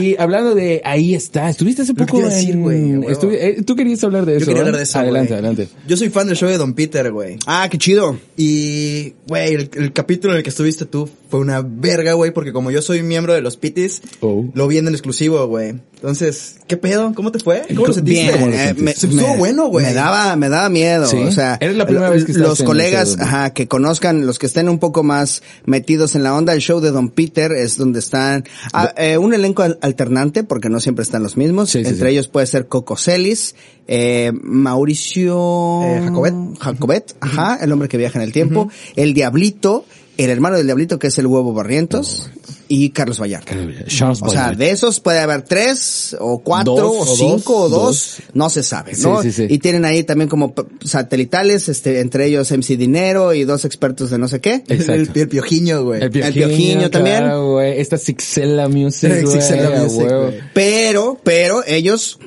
[0.00, 4.26] y hablando de ahí está, estuviste hace poco decir, en- estuvi- eh, Tú querías hablar
[4.26, 4.50] de eso.
[4.52, 4.69] Yo.
[4.70, 5.68] Hablar de eso, Adelante, adelante.
[5.86, 7.36] Yo soy fan del show de Don Peter, güey.
[7.46, 8.18] Ah, qué chido.
[8.36, 12.52] Y, güey, el, el capítulo en el que estuviste tú fue una verga, güey, porque
[12.52, 14.44] como yo soy miembro de los Pitis, Oh.
[14.52, 15.74] lo vi en el exclusivo, güey.
[15.94, 17.12] Entonces, ¿qué pedo?
[17.14, 17.62] ¿Cómo te fue?
[17.68, 18.22] ¿Cómo lo sentiste?
[18.22, 18.82] Bien, ¿Cómo lo eh, sentiste?
[18.82, 19.84] me, Se estuvo me- bueno, güey.
[19.86, 21.06] Me daba, me daba miedo.
[21.06, 21.18] Sí.
[21.18, 24.46] O sea, Eres la primera vez que estás los colegas, ajá, que conozcan, los que
[24.46, 27.98] estén un poco más metidos en la onda, el show de Don Peter es donde
[27.98, 31.70] están ah, eh, un elenco al- alternante, porque no siempre están los mismos.
[31.70, 32.12] Sí, sí, Entre sí.
[32.14, 33.54] ellos puede ser Coco Celis,
[33.86, 36.34] eh, Mauricio Eh, Jacobet.
[36.58, 39.84] Jacobet, ajá, el hombre que viaja en el tiempo, el Diablito,
[40.24, 42.30] el hermano del Diablito que es el Huevo Barrientos
[42.68, 43.52] y Carlos Vallarta.
[43.86, 47.68] Charles O sea, de esos puede haber tres o cuatro Dos, o o cinco o
[47.68, 49.22] dos, no se sabe, ¿no?
[49.22, 49.54] Sí, sí, sí.
[49.54, 50.54] Y tienen ahí también como
[50.84, 54.62] satelitales, este, entre ellos MC Dinero y dos expertos de no sé qué.
[54.68, 54.92] Exacto.
[54.92, 56.02] El, el piojiño, güey.
[56.02, 57.18] El El Piojiño también.
[57.18, 57.80] claro, güey.
[57.80, 60.08] Esta Sixela Music, Sixela Music.
[60.54, 62.18] Pero, pero ellos,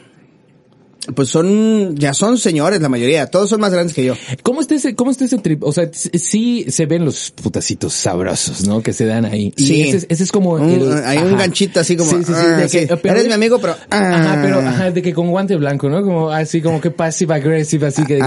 [1.16, 4.14] pues son, ya son señores la mayoría, todos son más grandes que yo.
[4.42, 5.64] ¿Cómo está ese, cómo está ese trip?
[5.64, 8.82] O sea, sí se ven los putacitos sabrosos, ¿no?
[8.82, 9.54] Que se dan ahí.
[9.58, 9.82] Y Sí.
[9.90, 12.34] ese, es- ese es como Un- el- hay un ganchito así como, Sí, sí, sí,
[12.36, 12.80] ah, de sí.
[12.88, 14.40] que, pero- Eres mi amigo, pero, Ajá, ah.
[14.42, 16.02] pero, ajá, de que con guante blanco, ¿no?
[16.04, 18.20] Como así, como que passive aggressive, así que,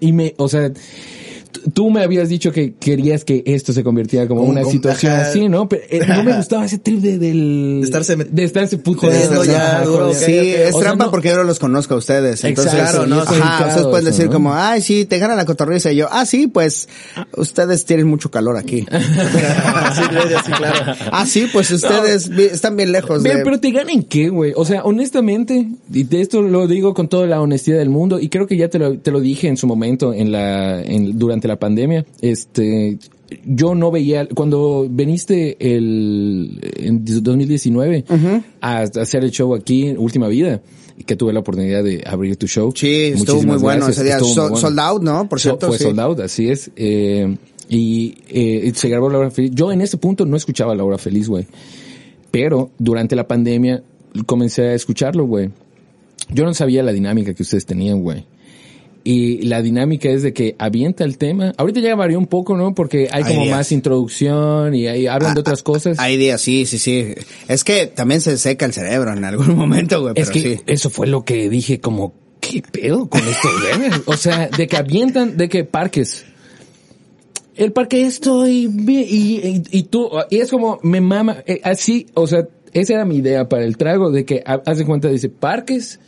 [0.00, 0.70] y me, o sea,
[1.72, 5.12] tú me habías dicho que querías que esto se convirtiera como Como- una como- situación
[5.12, 5.22] ajá.
[5.30, 5.68] así, ¿no?
[5.68, 7.78] Pero eh, no me gustaba ese trip de, del...
[7.80, 8.78] De estarse de estarse
[9.44, 10.28] ya, duro, Sí, ok.
[10.44, 12.42] es O sea, trampa no- porque yo no los conozco a ustedes.
[12.44, 13.20] Entonces, Exacto, ¿no?
[13.20, 14.32] ajá, ustedes pueden eso, decir ¿no?
[14.32, 15.90] como, ay, sí, te gana la cotorriza.
[15.92, 16.88] Y yo, ah, sí, pues,
[17.36, 18.86] ustedes tienen mucho calor aquí.
[19.94, 20.94] sí, güey, sí, claro.
[21.12, 23.44] ah, sí, pues ustedes están bien lejos Pero, de...
[23.44, 24.52] pero te ganan qué, güey.
[24.56, 28.28] O sea, honestamente, y de esto lo digo con toda la honestidad del mundo, y
[28.28, 31.43] creo que ya te lo, te lo dije en su momento en la, en, durante
[31.48, 32.04] la pandemia.
[32.20, 32.98] Este,
[33.46, 38.04] yo no veía, cuando viniste el, en 2019
[38.60, 40.62] a, a hacer el show aquí, Última Vida,
[41.06, 42.72] que tuve la oportunidad de abrir tu show.
[42.74, 44.18] Sí, estuvo muy bueno gracias, ese día.
[44.20, 44.56] muy bueno.
[44.56, 45.28] Sold out, ¿no?
[45.28, 45.84] Por So- cierto, fue sí.
[45.84, 46.70] sold out, así es.
[46.76, 47.36] Eh,
[47.68, 49.50] y eh, se grabó La Hora Feliz.
[49.54, 51.46] Yo en ese punto no escuchaba La Hora Feliz, güey.
[52.30, 53.82] Pero durante la pandemia
[54.26, 55.50] comencé a escucharlo, güey.
[56.32, 58.24] Yo no sabía la dinámica que ustedes tenían, güey.
[59.06, 61.52] Y la dinámica es de que avienta el tema.
[61.58, 62.74] Ahorita ya varió un poco, ¿no?
[62.74, 65.98] Porque hay Hay como más introducción y ahí hablan de otras cosas.
[65.98, 67.08] Hay días, sí, sí, sí.
[67.46, 70.62] Es que también se seca el cerebro en algún momento, güey, Es pero que sí.
[70.66, 74.00] eso fue lo que dije como, ¿qué pedo con estos vergas?
[74.06, 76.24] O sea, de que avientan, de que parques.
[77.56, 82.06] El parque estoy bien, y, y, y tú, y es como, me mama, eh, así,
[82.14, 85.08] o sea, esa era mi idea para el trago, de que, ha- haz de cuenta,
[85.08, 86.00] dice, parques,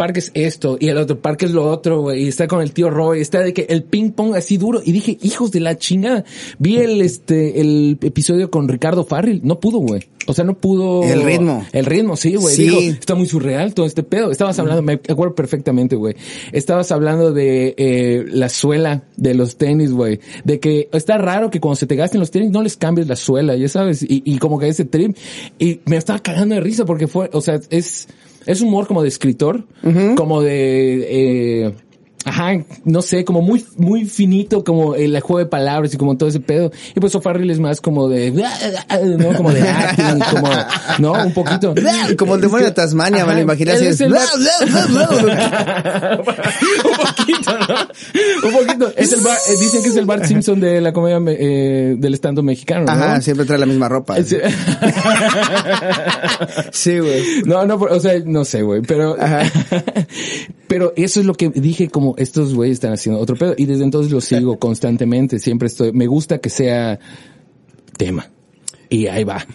[0.00, 2.72] Park es esto y el otro Park es lo otro, güey, y está con el
[2.72, 5.76] tío Roy, está de que el ping pong así duro y dije, hijos de la
[5.76, 6.24] chingada.
[6.58, 10.00] Vi el este el episodio con Ricardo Farrell, no pudo, güey.
[10.26, 11.66] O sea, no pudo El ritmo.
[11.72, 12.54] El ritmo, sí, güey.
[12.54, 12.62] Sí.
[12.62, 14.30] Dijo, está muy surreal todo este pedo.
[14.30, 16.14] Estabas hablando, me acuerdo perfectamente, güey.
[16.52, 20.20] Estabas hablando de eh, la suela de los tenis, güey.
[20.44, 23.16] De que está raro que cuando se te gasten los tenis no les cambies la
[23.16, 24.02] suela, ya sabes.
[24.02, 25.14] Y, y como que ese trip.
[25.58, 28.08] Y me estaba cagando de risa porque fue, o sea, es,
[28.46, 29.64] es humor como de escritor,
[30.16, 31.74] como de, eh,
[32.24, 32.50] Ajá,
[32.84, 36.40] no sé, como muy, muy finito, como el juego de palabras y como todo ese
[36.40, 36.70] pedo.
[36.94, 39.36] Y pues O'Farrell es más como de, ¿no?
[39.36, 40.50] Como de acting, como,
[40.98, 41.12] ¿no?
[41.24, 41.74] Un poquito.
[42.18, 43.86] Como el demonio de Tasmania, me lo imaginé así.
[43.86, 44.18] Es el un
[46.96, 48.48] poquito, ¿no?
[48.48, 48.92] Un poquito.
[48.96, 51.94] Es el Bart- eh, dicen que es el Bart Simpson de la comedia me- eh,
[51.98, 52.92] del estando mexicano, ¿no?
[52.92, 54.22] Ajá, siempre trae la misma ropa.
[54.22, 54.36] Sí.
[56.72, 57.42] Sí, güey.
[57.44, 59.16] No, no, o sea, no sé, güey, pero,
[60.68, 63.84] pero eso es lo que dije, como estos güeyes están haciendo otro pedo, y desde
[63.84, 66.98] entonces lo sigo constantemente, siempre estoy, me gusta que sea
[67.96, 68.30] tema,
[68.88, 69.46] y ahí va.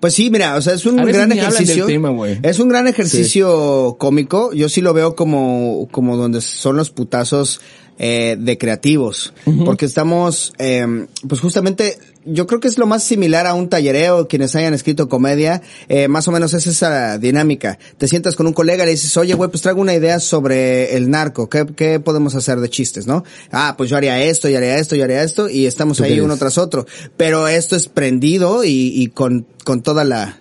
[0.00, 1.86] Pues sí, mira, o sea, es un gran ejercicio.
[1.86, 4.52] tema, es un gran ejercicio cómico.
[4.52, 7.60] Yo sí lo veo como, como donde son los putazos
[7.98, 9.32] eh, de creativos.
[9.64, 14.28] Porque estamos, eh, pues justamente, yo creo que es lo más similar a un tallereo,
[14.28, 17.78] quienes hayan escrito comedia, eh, más o menos es esa dinámica.
[17.98, 20.96] Te sientas con un colega y le dices, oye, güey, pues traigo una idea sobre
[20.96, 23.24] el narco, ¿qué, qué podemos hacer de chistes, no?
[23.52, 26.20] Ah, pues yo haría esto, yo haría esto, yo haría esto, y estamos ¿Tú ahí
[26.20, 26.86] uno tras otro.
[27.16, 30.40] Pero esto es prendido y, y con, con toda la,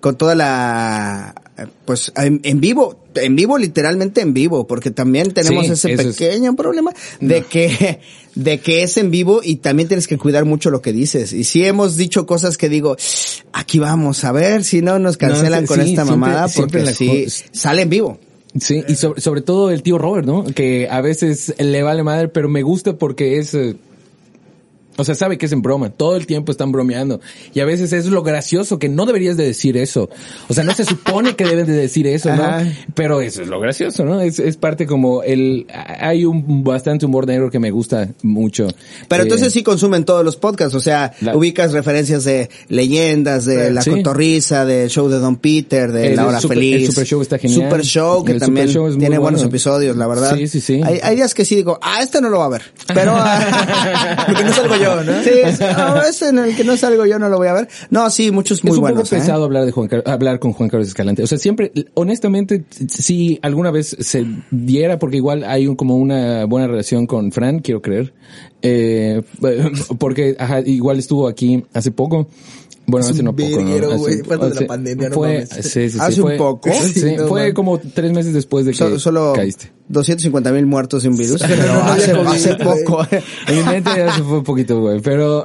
[0.00, 1.34] con toda la,
[1.84, 6.02] pues en, en vivo, en vivo, literalmente en vivo, porque también tenemos Sí, ese es-
[6.16, 8.00] pequeño problema de que,
[8.34, 11.32] de que es en vivo y también tienes que cuidar mucho lo que dices.
[11.32, 12.96] Y sí hemos dicho cosas que digo,
[13.52, 17.24] aquí vamos a ver si no nos cancelan sí, con esta siempre- mamada, porque sí,
[17.24, 18.18] co- sale en vivo.
[18.60, 20.44] Sí, y sobre, sobre todo el tío Robert, ¿no?
[20.44, 23.54] Que a veces le vale madre, pero me gusta porque es...
[24.96, 25.90] o sea, sabe que es en broma.
[25.90, 27.20] Todo el tiempo están bromeando.
[27.54, 30.08] Y a veces es lo gracioso, que no deberías de decir eso.
[30.48, 32.42] O sea, no se supone que deben de decir eso, ¿no?
[32.44, 32.64] Ajá.
[32.94, 34.20] Pero eso es lo gracioso, ¿no?
[34.20, 35.66] Es, es parte como el...
[36.00, 38.68] Hay un bastante humor negro que me gusta mucho.
[39.08, 43.44] Pero Eh, entonces sí consumen todos los podcasts, o sea, La- ubicas referencias de leyendas,
[43.44, 43.90] de La Sí.
[43.90, 46.82] Cotorriza, del show de Don Peter, de El La Hora Super- Feliz.
[46.82, 47.62] el Super Show está genial.
[47.62, 49.48] Super Show, que El también Show tiene buenos bueno.
[49.50, 50.34] episodios, la verdad.
[50.36, 50.80] Sí, sí, sí.
[50.84, 52.62] Hay, hay días que sí digo, ah, este no lo va a ver.
[52.94, 55.22] Pero, ah, Porque no salgo yo, ¿no?
[55.22, 57.68] Sí, sí, no, este en el que no salgo yo no lo voy a ver.
[57.90, 59.02] No, sí, muchos muy es un buenos.
[59.02, 59.18] poco ¿eh?
[59.18, 61.22] pesado hablar de Juan hablar con Juan Carlos Escalante.
[61.22, 66.44] O sea, siempre, honestamente, si alguna vez se diera, porque igual hay un, como una
[66.44, 68.14] buena relación con Fran, quiero creer,
[68.62, 69.22] eh,
[69.98, 72.28] porque ajá, igual estuvo aquí hace poco.
[72.86, 73.50] Bueno, hace un no poco,
[73.98, 76.70] güey, fue antes de la pandemia, no fue, sí, sí, sí, ¿Hace un fue- poco?
[76.82, 79.72] Sí, Sí, no fue como tres meses después de que So- solo caíste.
[79.88, 83.06] 250 mil muertos sin virus, Pero hace, hace poco.
[83.46, 85.00] En mi mente ya se fue un poquito, güey.
[85.00, 85.44] Pero,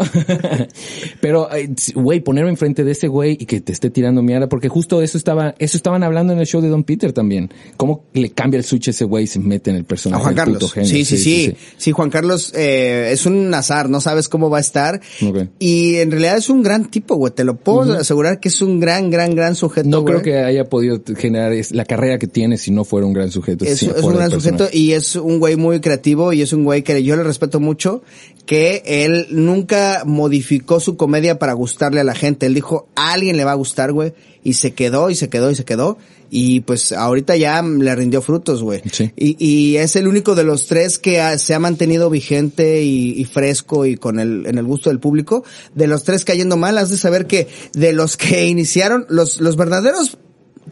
[1.19, 1.47] pero,
[1.95, 5.17] güey, ponerme enfrente de ese güey y que te esté tirando mierda, porque justo eso
[5.17, 7.51] estaba, eso estaban hablando en el show de Don Peter también.
[7.77, 10.23] Cómo le cambia el switch a ese güey y se mete en el A personaje.
[10.23, 10.73] Juan el puto Carlos.
[10.73, 10.89] genio.
[10.89, 11.91] Sí, sí, sí, sí.
[11.91, 15.01] Juan Carlos eh, es un azar, no sabes cómo va a estar.
[15.23, 15.37] Ok.
[15.59, 17.30] Y en realidad es un gran tipo, güey.
[17.31, 19.89] Te lo puedo asegurar que es un gran, gran, gran sujeto.
[19.89, 23.31] No creo que haya podido generar la carrera que tiene si no fuera un gran
[23.31, 23.65] sujeto.
[23.65, 26.63] Es, si es un gran sujeto y es un güey muy creativo y es un
[26.63, 28.03] güey que yo le respeto mucho,
[28.45, 32.45] que él nunca modificó su comedia para gustarle a la gente.
[32.45, 34.13] Él dijo, a alguien le va a gustar, güey,
[34.43, 35.97] y se quedó y se quedó y se quedó.
[36.33, 38.81] Y pues ahorita ya le rindió frutos, güey.
[38.89, 39.11] Sí.
[39.17, 43.11] Y, y es el único de los tres que ha- se ha mantenido vigente y,
[43.19, 45.43] y fresco y con el, en el gusto del público.
[45.75, 49.57] De los tres cayendo mal, has de saber que de los que iniciaron, los, los
[49.57, 50.17] verdaderos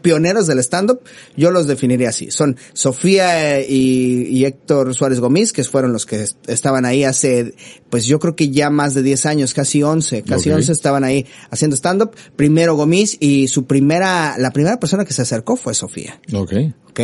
[0.02, 1.00] pioneros del stand-up,
[1.36, 2.30] yo los definiría así.
[2.30, 7.04] Son Sofía eh, y, y Héctor Suárez Gómez, que fueron los que est- estaban ahí
[7.04, 7.54] hace,
[7.90, 10.56] pues yo creo que ya más de 10 años, casi 11, casi Ok.
[10.56, 12.12] 11 estaban ahí haciendo stand-up.
[12.36, 16.20] Primero Gómez y su primera, la primera persona que se acercó fue Sofía.
[16.32, 16.52] Ok.
[16.90, 17.00] ¿Ok?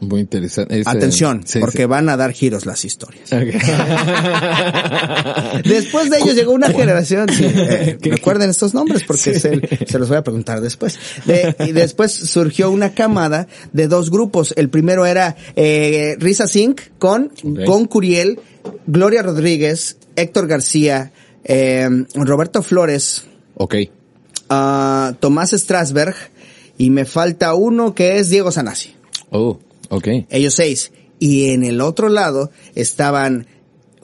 [0.00, 0.82] Muy interesante.
[0.84, 1.84] Atención, sí, porque sí.
[1.86, 3.30] van a dar giros las historias.
[5.64, 7.28] Después de ellos llegó una generación.
[7.32, 10.98] sí, eh, recuerden estos nombres porque se, se los voy a preguntar después.
[11.24, 14.52] De- y después surgió una camada de dos grupos.
[14.56, 17.60] El primero era eh, Risa Singh con Ok.
[17.66, 18.40] Gon Curiel,
[18.86, 21.12] Gloria Rodríguez, Héctor García,
[21.44, 23.24] eh, Roberto Flores,
[23.56, 23.74] ok.
[24.48, 26.14] ah, Tomás Strasberg
[26.78, 28.94] y me falta uno que es Diego Sanasi.
[29.30, 30.08] Oh, ok.
[30.30, 30.92] Ellos seis.
[31.18, 33.46] Y en el otro lado estaban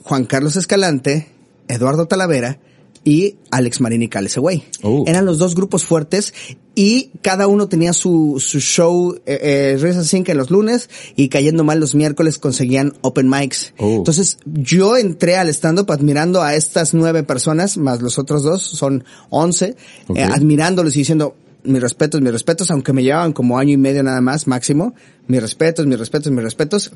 [0.03, 1.27] Juan Carlos Escalante,
[1.67, 2.59] Eduardo Talavera
[3.03, 4.63] y Alex Marín y Cale, ese güey.
[4.83, 5.03] Oh.
[5.07, 6.33] Eran los dos grupos fuertes
[6.75, 11.29] y cada uno tenía su, su show, eh, eh, Reza Sync en los lunes y
[11.29, 13.73] cayendo mal los miércoles conseguían open mics.
[13.77, 13.95] Oh.
[13.95, 19.03] Entonces yo entré al stand-up admirando a estas nueve personas, más los otros dos, son
[19.29, 19.75] once,
[20.15, 24.03] eh, admirándolos y diciendo, mis respetos, mis respetos, aunque me llevaban como año y medio
[24.03, 24.93] nada más máximo,
[25.27, 26.91] mis respetos, mis respetos, mis respetos.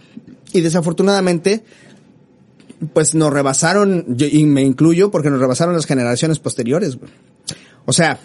[0.53, 1.63] Y desafortunadamente,
[2.93, 6.97] pues nos rebasaron, yo- y me incluyo porque nos rebasaron las generaciones posteriores.
[6.97, 7.11] güey.
[7.85, 8.19] O sea,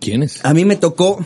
[0.00, 0.44] ¿Quién es?
[0.44, 1.24] a mí me tocó,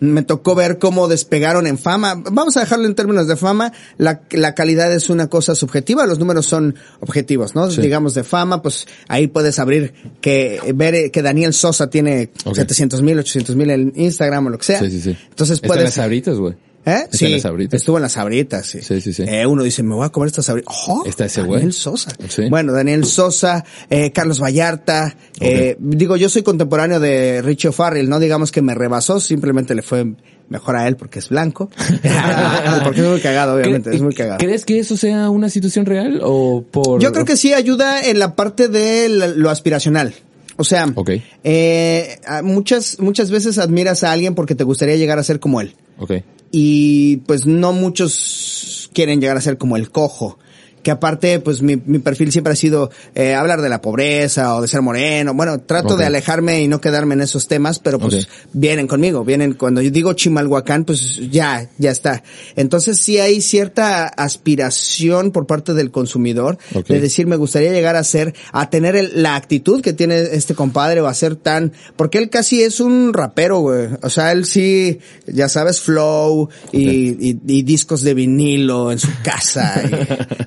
[0.00, 2.14] me tocó ver cómo despegaron en fama.
[2.14, 3.72] Vamos a dejarlo en términos de fama.
[3.98, 7.70] La, la calidad es una cosa subjetiva, los números son objetivos, ¿no?
[7.70, 7.80] Sí.
[7.80, 12.56] Digamos de fama, pues ahí puedes abrir que, ver eh, que Daniel Sosa tiene Ok.
[12.56, 14.80] 700 mil, 800 mil en Instagram o lo que sea.
[14.80, 15.16] Sí, sí, sí.
[15.28, 15.84] Entonces Están puedes...
[15.84, 16.54] las sabritas, güey.
[16.86, 17.04] ¿Eh?
[17.12, 17.80] Sí, en las Sabritas.
[17.80, 18.80] estuvo en las sabritas, sí.
[18.80, 19.24] Sí, sí, sí.
[19.26, 20.74] Eh, uno dice, me voy a comer estas sabritas.
[20.88, 21.02] ¡Oh!
[21.04, 21.72] Está ese Daniel güey.
[21.72, 22.10] Sosa.
[22.28, 22.48] Sí.
[22.48, 25.14] Bueno, Daniel Sosa, eh, Carlos Vallarta.
[25.40, 29.82] eh, digo, yo soy contemporáneo de Richie O'Farrell, no digamos que me rebasó, simplemente le
[29.82, 30.06] fue
[30.48, 31.68] mejor a él porque es blanco.
[32.84, 34.38] porque es muy cagado, obviamente, ¿Cre- es muy cagado.
[34.38, 37.00] ¿Crees que eso sea una situación real o por...?
[37.00, 40.14] Yo creo que sí ayuda en la parte de lo aspiracional.
[40.56, 41.10] O sea, Ok.
[41.44, 45.74] eh, muchas, muchas veces admiras a alguien porque te gustaría llegar a ser como él.
[45.98, 46.12] Ok.
[46.50, 50.38] Y pues no muchos quieren llegar a ser como el cojo.
[50.82, 54.62] Que aparte, pues mi, mi perfil siempre ha sido eh, hablar de la pobreza o
[54.62, 55.34] de ser moreno.
[55.34, 59.52] Bueno, trato de alejarme y no quedarme en esos temas, pero pues vienen conmigo, vienen
[59.54, 62.22] cuando yo digo Chimalhuacán, pues ya, ya está.
[62.56, 64.06] Entonces sí hay cierta
[64.54, 66.58] aspiración por parte del consumidor
[66.94, 70.54] de decir me gustaría llegar a ser, a tener el- la actitud que tiene este
[70.54, 73.88] compadre o a ser tan, porque él casi es un rapero, güey.
[74.02, 79.08] O sea, él sí, ya sabes, flow y, y- y discos de vinilo en su
[79.22, 79.90] casa, y,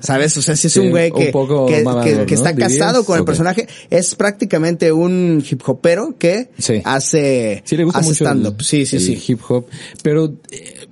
[0.04, 0.23] ¿sabes?
[0.24, 2.40] O sea, si es Sí, un güey un que, poco que, mamador, que- que ¿no?
[2.40, 2.72] está ¿Dirías?
[2.72, 3.26] casado con el Ok.
[3.26, 6.80] personaje, es prácticamente un hip hopero que Sí.
[6.84, 8.62] hace, Sí, le gusta hace mucho stand-up.
[8.62, 9.22] Sí, sí, el sí.
[9.32, 9.66] hip hop.
[10.02, 10.86] Pero, eh,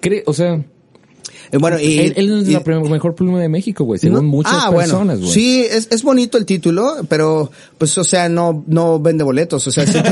[0.00, 0.62] cree, o sea,
[1.52, 4.52] Bueno, y, él, él es y- la mejor pluma de México, güey, según No- muchas
[4.54, 5.20] ah, personas, bueno.
[5.20, 5.32] güey.
[5.32, 9.70] Sí, es, es bonito el título, pero pues o sea, no no vende boletos, o
[9.70, 9.92] sea, sí,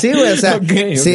[0.00, 0.58] Sí, güey, o sea,
[0.96, 1.10] sí,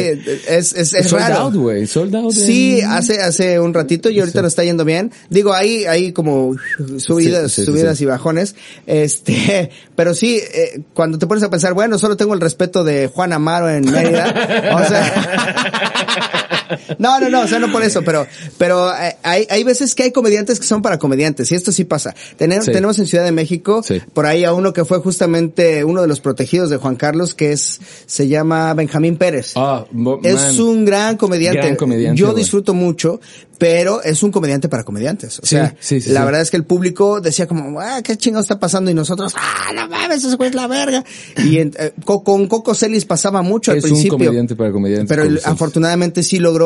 [0.48, 1.38] es es, es sold raro.
[1.44, 2.32] out, güey, sold out.
[2.32, 4.42] Sí, en- hace hace un ratito y ahorita Sí.
[4.42, 5.12] nos está yendo bien.
[5.30, 6.54] Digo, hay hay como
[6.98, 8.54] subidas, Sí, sí, sí, subidas y bajones.
[8.86, 13.08] Este, pero sí, eh, cuando te pones a pensar, bueno, solo tengo el respeto de
[13.08, 16.44] Juan Amaro en Mérida, o sea,
[16.98, 18.26] No, no, no, o sea, no por eso, pero,
[18.58, 21.84] pero eh, hay, hay veces que hay comediantes que son para comediantes, y esto sí
[21.84, 22.14] pasa.
[22.36, 22.72] Tenemos, Sí.
[22.72, 24.00] tenemos en Ciudad de México, Sí.
[24.12, 27.52] por ahí a uno que fue justamente uno de los protegidos de Juan Carlos, que
[27.52, 29.52] es, se llama Benjamín Pérez.
[29.56, 29.84] Ah,
[30.22, 31.60] es un gran comediante.
[31.60, 33.20] Gran comediante, Yo disfruto mucho,
[33.58, 35.38] pero es un comediante para comediantes.
[35.38, 38.16] O Sí, sea, sí, sí, la verdad es que el público decía como, ah, qué
[38.16, 41.04] chingado está pasando, y nosotros, ah, no mames, ese güey es la verga.
[41.44, 44.18] Y en- eh, co- con Coco Celis pasaba mucho al Es un principio.
[44.18, 46.57] comediante para comediantes, Pero afortunadamente sí logró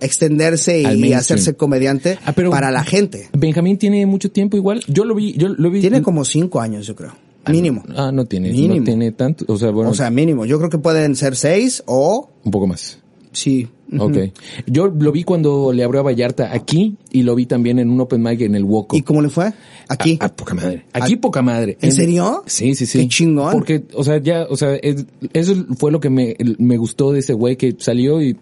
[0.00, 1.18] extenderse Al y mainstream.
[1.18, 3.28] hacerse comediante Ah, pero- para la gente.
[3.32, 4.80] Benjamín tiene mucho tiempo igual.
[4.88, 5.80] Yo lo vi, yo lo vi.
[5.80, 7.12] Tiene como cinco años, yo creo.
[7.48, 7.82] Mínimo.
[7.96, 8.76] Ah, no tiene, Mínimo.
[8.76, 10.44] no tiene tanto, o sea, bueno, O sea, mínimo.
[10.44, 12.98] Yo creo que pueden ser seis o un poco más.
[13.32, 13.68] sí.
[13.98, 14.18] Ok.
[14.66, 17.98] Yo lo vi cuando le abrió a Vallarta aquí y lo vi también en un
[18.02, 18.94] open mic en el Woco.
[18.94, 19.50] ¿Y cómo le fue?
[19.88, 20.18] Aquí.
[20.20, 20.84] A, a poca madre.
[20.92, 21.78] Aquí poca madre.
[21.80, 22.42] ¿En serio?
[22.44, 22.98] Sí, sí, sí.
[22.98, 23.50] Qué chingón.
[23.50, 27.20] Porque, o sea, ya, o sea, es- eso fue lo que me, me gustó de
[27.20, 28.36] ese güey que salió y,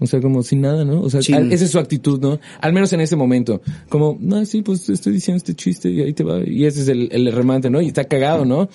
[0.00, 1.00] o sea, como sin nada, ¿no?
[1.02, 2.40] O sea, al- esa es su actitud, ¿no?
[2.60, 3.60] Al menos en ese momento.
[3.88, 6.40] Como, no, sí, pues estoy diciendo este chiste y ahí te va.
[6.44, 7.80] Y ese es el, el remate, ¿no?
[7.80, 8.68] Y está cagado, ¿no?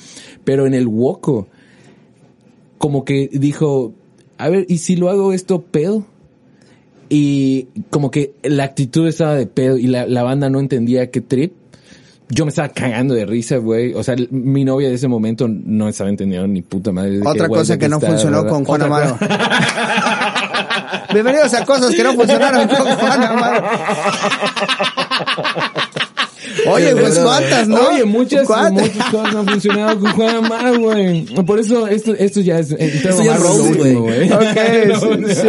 [0.45, 1.47] Pero en el Woco,
[2.77, 3.93] como que dijo,
[4.37, 6.05] a ver, ¿y si lo hago esto pedo?
[7.09, 11.21] Y como que la actitud estaba de pedo y la, la banda no entendía qué
[11.21, 11.53] trip.
[12.31, 13.95] Yo me estaba cagando de risa, güey.
[13.95, 17.17] O sea, mi novia de ese momento no estaba entendiendo ni puta madre.
[17.17, 18.49] de Otra cosa que no funcionó ¿verdad?
[18.51, 19.17] con Juan cosa-
[21.13, 23.67] Bienvenidos a cosas que no funcionaron con Juan Amaro.
[26.67, 27.87] Oye, pues cuántas, ¿no?
[27.89, 28.87] Oye, muchas, ¿Cuántas?
[28.93, 31.25] muchas cosas no han funcionado con Juan Amaro, güey.
[31.45, 32.71] Por eso esto, esto ya es...
[32.71, 33.41] Esto ya es
[33.97, 34.31] güey.
[34.31, 34.41] Ok,
[35.29, 35.47] sí, sí.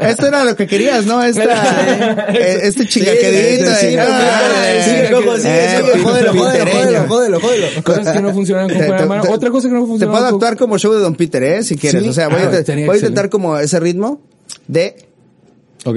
[0.00, 1.22] Esto era lo que querías, ¿no?
[1.22, 1.44] Esta,
[2.34, 3.66] eh, este chingaquedito.
[3.74, 4.40] sí, sí, de- sí, Ah,
[4.84, 7.66] sí, eh, eh, jódelo, jódelo, jódelo, jódelo.
[7.82, 9.22] Cosas que no funcionan con Te- Juan te- Amaro.
[9.24, 10.34] te- Otra cosa que no Te funcionó puedo con...
[10.34, 11.62] actuar como show de Don Peter, ¿eh?
[11.62, 12.06] Si quieres.
[12.06, 13.06] O sea, voy, Ah, a, intent- estaría voy a excelente.
[13.20, 14.20] intentar como ese ritmo
[14.68, 15.08] de...
[15.84, 15.96] Ok.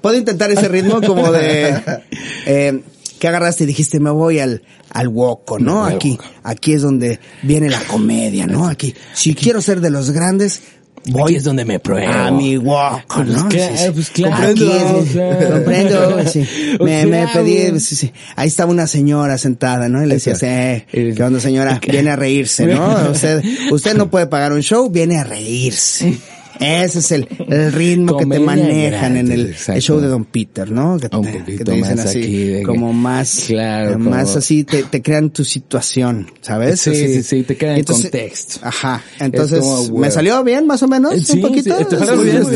[0.00, 1.74] Puedo intentar ese ritmo como de...
[2.48, 2.80] Eh,
[3.18, 5.84] que agarraste y dijiste, me voy al, al Woco, ¿no?
[5.84, 6.24] Aquí, Woco.
[6.44, 8.68] aquí es donde viene la comedia, ¿no?
[8.68, 10.60] Aquí, si quiero ser de los grandes,
[11.06, 12.12] voy Aquí es donde me pruebo.
[12.12, 13.48] a mi walk, ¿no?
[13.48, 16.46] Pues, claro, pues, claro, Aquí es, comprendo, sí.
[16.80, 18.12] Me, me pedí, sí, sí.
[18.36, 20.04] ahí estaba una señora sentada, ¿no?
[20.04, 21.80] Y le eh, Eres- ¿qué onda señora?
[21.88, 23.10] Viene a reírse, ¿no?
[23.12, 26.18] Usted, usted no puede pagar un show, viene a reírse.
[26.60, 30.98] Ese es el, el ritmo que te manejan en el, show de Don Peter, ¿no?
[30.98, 33.96] Que te, Un que poquito te dicen más así, aquí que- como más, Claro, eh,
[33.96, 36.80] más así, te, te crean tu situación, ¿sabes?
[36.80, 37.14] Sí, Así.
[37.14, 38.60] sí, sí, te crean entonces- contexto.
[38.62, 39.02] Ajá.
[39.20, 41.12] Entonces, como, ¿me salió bien más o menos?
[41.14, 41.76] Eh, Sí, un poquito.
[41.78, 42.04] sí, te Sí,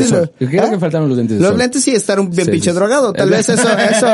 [0.07, 0.31] sol.
[0.39, 0.45] sí.
[0.47, 3.13] Creo que faltaron los lentes de Los lentes sí estar un bien pinche drogado.
[3.13, 4.07] Tal vez eso, eso.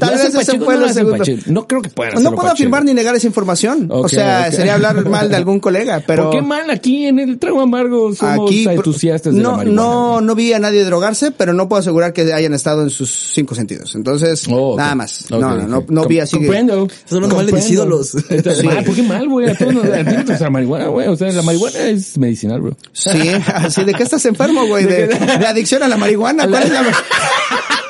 [0.00, 1.24] Tal vez Pacheco, fue no lo segundo.
[1.46, 3.88] No creo que puedan No puedo afirmar ni negar esa información.
[3.90, 6.24] o sea, sería hablar mal de algún colega, pero.
[6.24, 9.82] ¿Por qué mal aquí en el trago amargo somos Aquí, entusiastas de no, la marihuana?
[9.82, 13.10] no, no vi a nadie drogarse, pero no puedo asegurar que hayan estado en sus
[13.34, 13.94] cinco sentidos.
[13.94, 14.78] Entonces, Oh, ok.
[14.78, 15.24] nada más.
[15.30, 15.90] Ok, no, no, no, ok.
[15.90, 16.46] no vi así que.
[16.46, 16.86] Comprendo.
[16.86, 18.14] Estás hablando mal de mis ídolos.
[18.30, 18.68] Entonces, Sí.
[18.70, 19.50] ah, ¿Por qué mal, güey?
[19.50, 21.08] A todos nos a no la marihuana, güey.
[21.08, 22.76] O sea, la marihuana es medicinal, bro.
[22.92, 23.10] Sí,
[23.54, 26.48] así de que estás enfermo, güey, de, de adicción a la marihuana.
[26.48, 26.82] ¿Cuál es la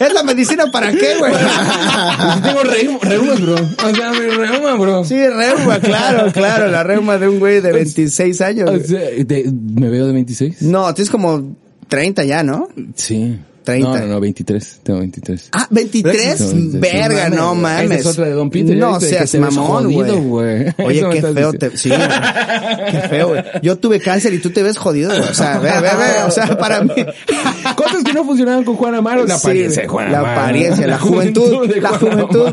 [0.00, 1.32] ¿Es la medicina para qué, güey?
[1.32, 3.54] Pues tengo reuma, reumas, bro.
[3.54, 5.04] O sea, mi reuma, bro.
[5.04, 8.68] Sí, reuma, claro, claro, la reuma de un güey de 26 años.
[8.68, 8.84] O güey.
[8.84, 10.62] sea, de- ¿Me veo de 26?
[10.62, 11.54] No, tienes como
[11.88, 12.68] 30 ya, ¿no?
[12.94, 13.38] Sí.
[13.64, 13.88] 30.
[13.88, 14.80] No, no, no, 23.
[14.82, 15.48] Tengo 23.
[15.52, 17.82] Ah, 23, No, verga, no no mames.
[17.88, 18.00] mames.
[18.00, 19.08] Esa es otra de Don Peter, No ¿viste?
[19.10, 20.74] seas Que te ves mamón, güey.
[20.78, 23.42] Oye, qué feo te, sí, qué feo, güey.
[23.62, 25.20] Yo tuve cáncer y tú te ves jodido, güey.
[25.28, 26.92] O sea, ve, ve, ve, o sea, para mí.
[27.76, 29.26] Cosas que no funcionaban con Juan Amaro.
[29.26, 30.40] La Sí, apariencia de Juan La Amaro.
[30.40, 32.48] apariencia, la juventud, la juventud.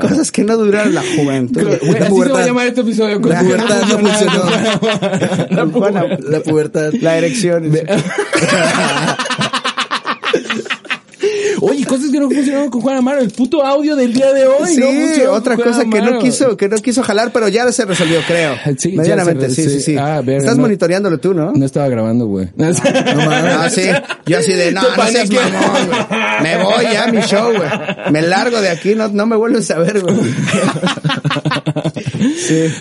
[0.00, 1.62] Cosas que no duraron la juventud.
[1.62, 2.46] Güey, La así se va a pubertad.
[2.46, 3.20] llamar este episodio.
[3.20, 4.44] con La pubertad no funcionó.
[5.50, 6.18] La pubertad.
[6.28, 6.92] La pubertad.
[7.00, 7.70] La erección.
[11.60, 13.20] Oye, cosas que no funcionaron con Juan Amaro.
[13.20, 14.74] El puto audio del día de hoy.
[14.74, 14.80] Sí,
[15.24, 18.54] no otra cosa que no quiso, que no quiso jalar, pero ya se resolvió, creo.
[18.78, 19.80] Sí, Medianamente, sí, sí, sí.
[19.80, 19.96] sí.
[19.98, 20.62] Ah, verga, Estás no.
[20.62, 21.52] monitoreándolo tú, ¿no?
[21.52, 22.48] No estaba grabando, güey.
[22.56, 22.80] No mames.
[23.58, 23.82] Ah, sí.
[24.26, 26.00] Yo así de, no, no seas mamón, güey.
[26.42, 27.68] Me voy ya a mi show, güey.
[28.12, 30.16] Me largo de aquí, no, no me vuelves a ver, güey.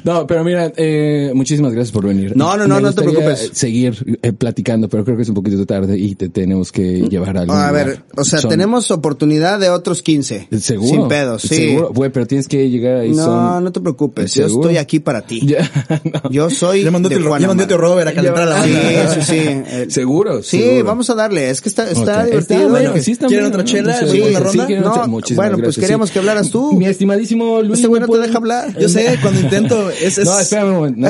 [0.03, 2.35] No, pero mira, eh, muchísimas gracias por venir.
[2.35, 3.51] No, no, no, Me no te preocupes.
[3.53, 7.37] Seguir eh, platicando, pero creo que es un poquito tarde y te tenemos que llevar
[7.37, 10.47] a algún A ver, o sea, Son- tenemos oportunidad de otros 15.
[10.59, 10.87] Seguro.
[10.91, 11.55] Sin pedos, sí.
[11.55, 13.09] Seguro, güey, pero tienes que llegar ahí.
[13.13, 13.63] No, son...
[13.63, 14.31] no te preocupes.
[14.35, 15.41] Yo estoy aquí para ti.
[15.43, 15.67] Ya,
[16.23, 16.29] no.
[16.29, 18.71] Yo soy Ya mandó tío Robert a calentar la Sí,
[19.15, 19.39] sí, sí.
[19.69, 20.43] Eh, Seguro.
[20.43, 20.85] Sí, seguro.
[20.85, 21.49] vamos a darle.
[21.49, 22.25] Es que está, está Ok.
[22.25, 22.59] divertido.
[22.59, 23.93] Está bueno, sí está ¿Quieren otra chela?
[24.01, 24.07] ¿no?
[24.07, 24.67] ¿Seguimos Sí, la ronda?
[24.67, 26.13] sí, No, bueno, pues gracias, queríamos sí.
[26.13, 26.73] que hablaras tú.
[26.73, 27.79] Mi estimadísimo Luis.
[27.79, 28.77] Este güey ¿me no te deja hablar.
[28.79, 30.25] Yo sé, cuando intento, es, es...
[30.25, 30.99] No, espérame un momento.
[31.01, 31.09] ¿Me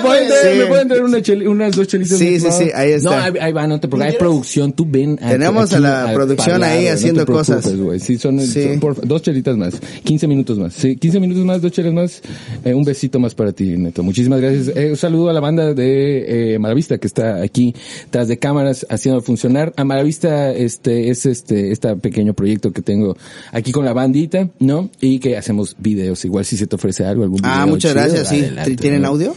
[0.00, 0.58] pueden traer, Sí.
[0.58, 1.18] ¿me pueden traer una
[1.50, 2.18] unas dos chelitas?
[2.18, 3.10] Sí, sí, sí, ahí está.
[3.10, 4.12] No, ahí, ahí va, no te preocupes.
[4.14, 5.03] Hay producción, tú ven.
[5.16, 7.76] Tenemos a la producción ahí no te haciendo cosas.
[7.76, 8.00] güey.
[8.00, 8.64] Sí, son, Sí.
[8.64, 9.74] son por- dos chelitas más.
[10.02, 10.74] 15 minutos más.
[10.74, 12.22] Sí, 15 minutos más, dos chelas más.
[12.64, 14.02] Eh, un besito más para ti, Neto.
[14.02, 14.76] Muchísimas gracias.
[14.76, 17.74] Eh, un saludo a la banda de eh, Maravista que está aquí
[18.10, 19.72] tras de cámaras haciendo funcionar.
[19.76, 23.16] A Maravista este es este este pequeño proyecto que tengo
[23.52, 24.90] aquí con la bandita, ¿no?
[25.00, 26.24] Y que hacemos videos.
[26.24, 28.28] Igual si se te ofrece algo, algún video Ah, muchas chido, gracias.
[28.28, 28.40] Sí.
[28.40, 29.08] adelante, ¿Tienen ¿no?
[29.08, 29.34] audio?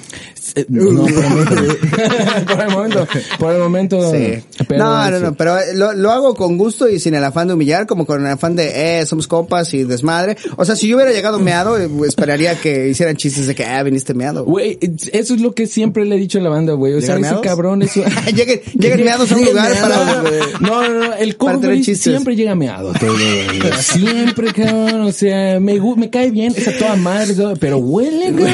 [0.55, 1.55] Eh, No, por el momento.
[2.47, 3.07] por el momento.
[3.39, 4.11] Por el momento.
[4.11, 4.43] Sí.
[4.67, 7.47] pero- no, no, no, pero eh, lo, lo hago con gusto y sin el afán
[7.47, 10.37] de humillar, como con el afán de, eh, somos compas y desmadre.
[10.55, 13.83] O sea, si yo hubiera llegado meado, eh, esperaría que hicieran chistes de que, ah,
[13.83, 14.45] viniste meado.
[14.45, 14.77] Güey,
[15.11, 16.93] eso es lo que siempre le he dicho a la banda, güey.
[16.93, 18.01] O sea, ¿Llegan ese cabrón, eso.
[18.35, 20.23] lleguen, lleguen meados a un lugar para...
[20.61, 21.37] No, no, no, el
[21.83, 22.01] chistes.
[22.01, 22.93] siempre llega meado.
[22.93, 23.15] todo.
[23.81, 25.01] Siempre, cabrón.
[25.01, 28.53] O sea, me, me cae bien, está toda madre, pero huele, güey.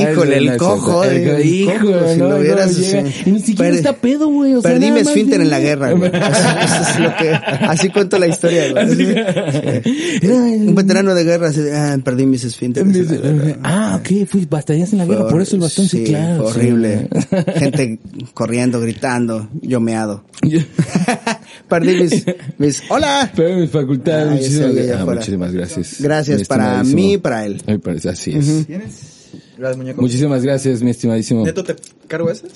[0.00, 2.76] Híjole, el cojo, el hijo, cojo, si no, lo no, vieras.
[3.26, 4.54] Y ni siquiera está pedo, güey.
[4.54, 6.10] O sea, Perdí mi esfínter en la guerra, güey.
[6.10, 7.30] Eso, eso es lo que,
[7.66, 8.84] así cuento la historia, güey.
[8.84, 12.94] Así Un veterano de guerra, así ah, perdí mis esfínteres.
[12.96, 13.58] en la guerra.
[13.62, 16.46] Ah, ok, fui batallas en la guerra, por eso el bastón, sí, Sí, claro.
[16.46, 17.08] horrible.
[17.56, 17.98] Gente
[18.34, 20.24] corriendo, gritando, yo meado.
[21.68, 22.24] Perdí mis,
[22.58, 23.30] mis, hola.
[23.34, 25.96] Pero mis facultades, Ah, muchísimas, ah, gracias.
[26.00, 27.62] Gracias para mí y para él.
[27.66, 28.66] Ay, parece- así es.
[29.58, 30.00] Gracias, muñeco.
[30.02, 31.44] Muchísimas gracias, mi estimadísimo.
[31.44, 31.74] ¿Neto te
[32.06, 32.50] cargo esas?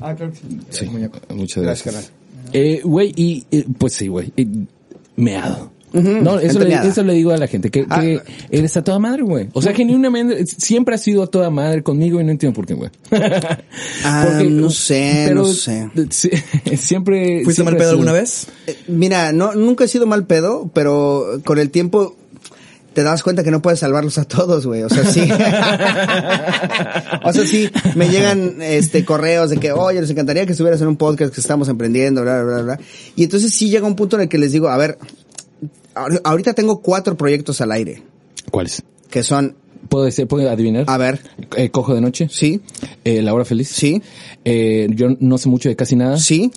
[0.00, 0.44] Ah, claro que sí.
[0.70, 1.18] Sí, muñeco.
[1.34, 2.12] muchas Gracias, gracias.
[2.52, 4.32] Eh, güey, y, eh, pues sí, güey.
[4.36, 4.46] eh,
[5.16, 5.70] meado.
[5.90, 6.86] No, eso le, meada.
[6.86, 8.00] eso le digo a la gente, que, Ah.
[8.02, 9.48] que eres a toda madre, güey.
[9.54, 12.74] O sea, genuinamente, siempre has sido a toda madre conmigo y no entiendo por qué,
[12.74, 12.90] güey.
[14.04, 15.88] Ah, no sé, no sé.
[16.76, 17.42] siempre...
[17.44, 18.48] ¿Fuiste siempre mal pedo sido- alguna vez?
[18.66, 22.16] Eh, Mira, no, nunca he sido mal pedo, pero con el tiempo
[22.94, 24.82] te das cuenta que no puedes salvarlos a todos, güey.
[24.82, 25.20] O sea, sí.
[27.22, 30.88] o sea, sí, me llegan este correos de que, oye, nos encantaría que estuvieras en
[30.88, 32.80] un podcast que estamos emprendiendo, bla, bla, bla, bla.
[33.16, 34.98] Y entonces sí llega un punto en el que les digo, a ver,
[35.94, 38.02] ahor- ahorita tengo cuatro proyectos al aire,
[38.50, 38.82] ¿Cuáles?
[39.10, 39.54] que son
[39.88, 40.84] ¿Puedo, decir, ¿Puedo adivinar?
[40.88, 41.20] A ver,
[41.56, 42.28] Eh, Cojo de noche.
[42.30, 42.60] sí,
[43.04, 43.68] Eh, La hora feliz.
[43.68, 44.02] sí,
[44.44, 46.18] Eh, yo no sé mucho de casi nada.
[46.18, 46.50] sí,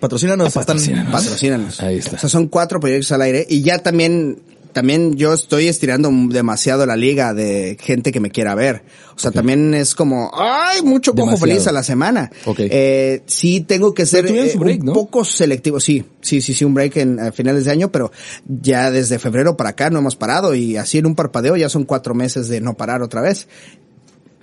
[0.00, 0.48] Patrocínanos.
[0.48, 1.10] están- Patrocínanos.
[1.12, 1.80] patrocínanos.
[1.82, 2.16] Ahí está.
[2.16, 4.38] O sea, son cuatro proyectos al aire y ya también,
[4.76, 8.82] también yo estoy estirando demasiado la liga de gente que me quiera ver.
[9.16, 11.50] O sea, también es como, ay, mucho cojo Demasiado.
[11.50, 12.30] feliz a la semana.
[12.44, 12.58] Ok.
[12.58, 14.92] Eh, sí tengo que ser eh, break, un ¿no?
[14.92, 15.80] poco selectivo.
[15.80, 18.12] Sí, sí, sí, sí, un break en a finales de año, pero
[18.46, 21.84] ya desde febrero para acá no hemos parado y así en un parpadeo ya son
[21.84, 23.48] cuatro meses de no parar otra vez.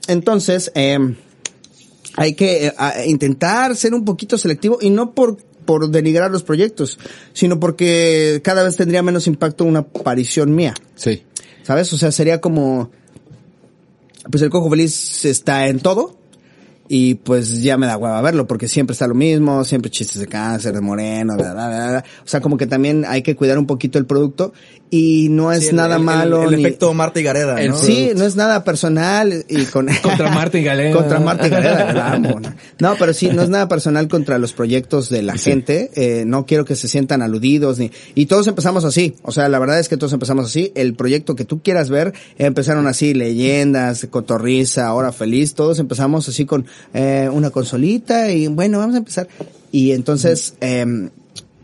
[0.07, 0.97] Entonces, eh,
[2.15, 2.73] hay que eh,
[3.05, 6.99] intentar ser un poquito selectivo y no por por denigrar los proyectos,
[7.33, 11.23] sino porque cada vez tendría menos impacto una aparición mía, Sí.
[11.63, 11.91] ¿sabes?
[11.93, 12.91] O sea, sería como,
[14.29, 16.17] pues el cojo feliz está en todo
[16.89, 20.27] y pues ya me da hueva verlo porque siempre está lo mismo, siempre chistes de
[20.27, 22.03] cáncer, de moreno, bla, bla, bla, bla.
[22.23, 24.53] o sea, como que también hay que cuidar un poquito el producto
[24.89, 26.43] y no es Sí, el- nada el- el- malo.
[26.43, 27.77] El, ni- efecto Marta y Gareda, El ¿no?
[27.77, 30.95] Sí, no es nada personal y con Contra Marta y Galera.
[30.95, 32.53] contra Marta y Galera, la amo, ¿no?
[32.79, 35.89] No, pero sí, no es nada personal contra los proyectos de la gente.
[35.95, 39.15] Eh, no quiero que se sientan aludidos ni y todos empezamos así.
[39.23, 40.71] O sea, la verdad es que todos empezamos así.
[40.75, 45.55] El proyecto que tú quieras ver empezaron así, leyendas, cotorriza, hora feliz.
[45.55, 49.27] Todos empezamos así con eh, una consolita y bueno, vamos a empezar.
[49.71, 50.55] Y entonces.
[50.61, 51.09] em,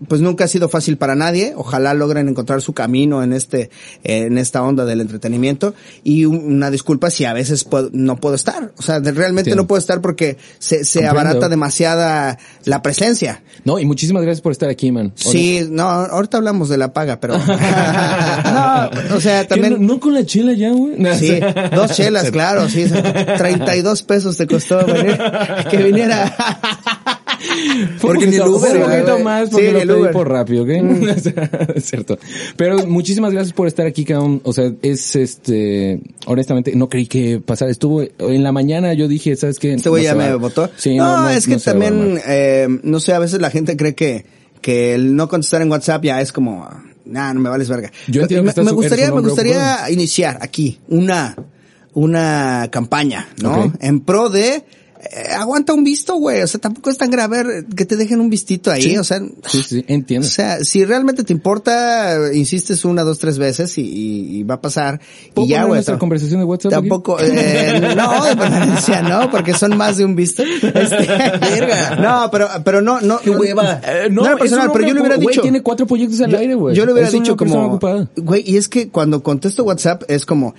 [0.08, 1.54] pues nunca ha sido fácil para nadie.
[1.56, 3.70] Ojalá logren encontrar su camino en este,
[4.04, 5.74] en esta onda del entretenimiento.
[6.04, 8.72] Y un- una disculpa si a veces puedo- no puedo estar.
[8.78, 13.44] O sea, realmente no puedo estar porque se, se abarata demasiada la presencia.
[13.66, 15.12] No, y muchísimas gracias por estar aquí, man.
[15.16, 20.00] Sí, no, ahorita hablamos de la paga, pero, no, o sea, ¿Qué, también, no, no
[20.00, 20.96] con la chela ya, güey.
[21.20, 21.40] Sí,
[21.76, 22.86] dos chelas, claro, sí.
[23.38, 25.20] 32 pesos te costó venir,
[25.70, 26.36] que viniera.
[28.02, 30.12] Porque ni el Uber, un poquito más Sí, porque ni lo el pedí Uber.
[30.12, 30.70] por rápido, ¿ok?
[31.76, 32.18] es cierto.
[32.56, 34.42] Pero muchísimas gracias por estar aquí, cabrón.
[34.44, 37.72] O sea, es este, honestamente, no creí que pasara.
[37.72, 39.74] Estuvo en la mañana, yo dije, ¿sabes qué?
[39.74, 40.70] Este güey No ya me votó.
[40.78, 43.96] Sí, no, no, no, es que también, eh, no sé, a veces la gente cree
[43.96, 44.26] que,
[44.62, 46.68] que el no contestar en WhatsApp ya es como,
[47.06, 47.92] nah, no me vales verga.
[48.08, 51.36] Yo entiendo que me, estás- me gustaría, me gustaría iniciar aquí una,
[51.94, 53.66] una campaña, ¿no?
[53.66, 53.76] Ok.
[53.82, 54.64] En pro de,
[55.02, 56.42] eh, aguanta un visto, güey.
[56.42, 58.82] O sea, tampoco es tan grave que te dejen un vistito ahí.
[58.82, 58.98] Sí.
[58.98, 60.28] O sea, Sí, sí, entiendo.
[60.28, 64.56] o sea, si realmente te importa, insistes una, dos, tres veces y, y- y va
[64.56, 65.00] a pasar.
[65.34, 65.76] ¿Puedo Y ya, güey.
[65.76, 66.82] nuestra tam- conversación de WhatsApp aquí?
[66.82, 70.44] Tampoco, eh, no, de permanencia, no, porque son más de un visto.
[70.44, 71.08] Este,
[72.02, 73.20] no, pero, pero no, no.
[73.20, 73.80] Qué hueva.
[73.84, 75.42] Eh, No, era es personal, pero yo le hubiera güey, dicho.
[75.42, 76.76] tiene cuatro proyectos al Yo- aire, güey.
[76.76, 77.80] Yo le hubiera Es dicho como,
[78.18, 80.56] güey, y es que cuando contesto WhatsApp es como,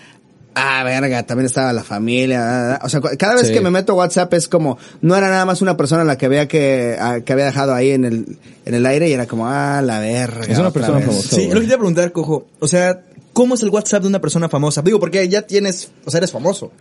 [0.55, 2.87] ah, verga, también estaba la familia, ah, ah, ah.
[2.87, 3.53] o sea, cada vez Sí.
[3.53, 6.29] que me meto a WhatsApp es como, no era nada más una persona la que
[6.29, 9.81] veía que, que había dejado ahí en el, en el aire y era como, ah,
[9.83, 10.45] la verga.
[10.47, 11.07] Es una persona vez.
[11.07, 11.29] famosa.
[11.37, 11.49] Sí, güey.
[11.49, 12.47] lo que te iba a preguntar, Cojo.
[12.59, 14.83] O sea, ¿cómo es el WhatsApp de una persona famosa?
[14.83, 16.73] Digo, porque ya tienes, o sea, eres famoso.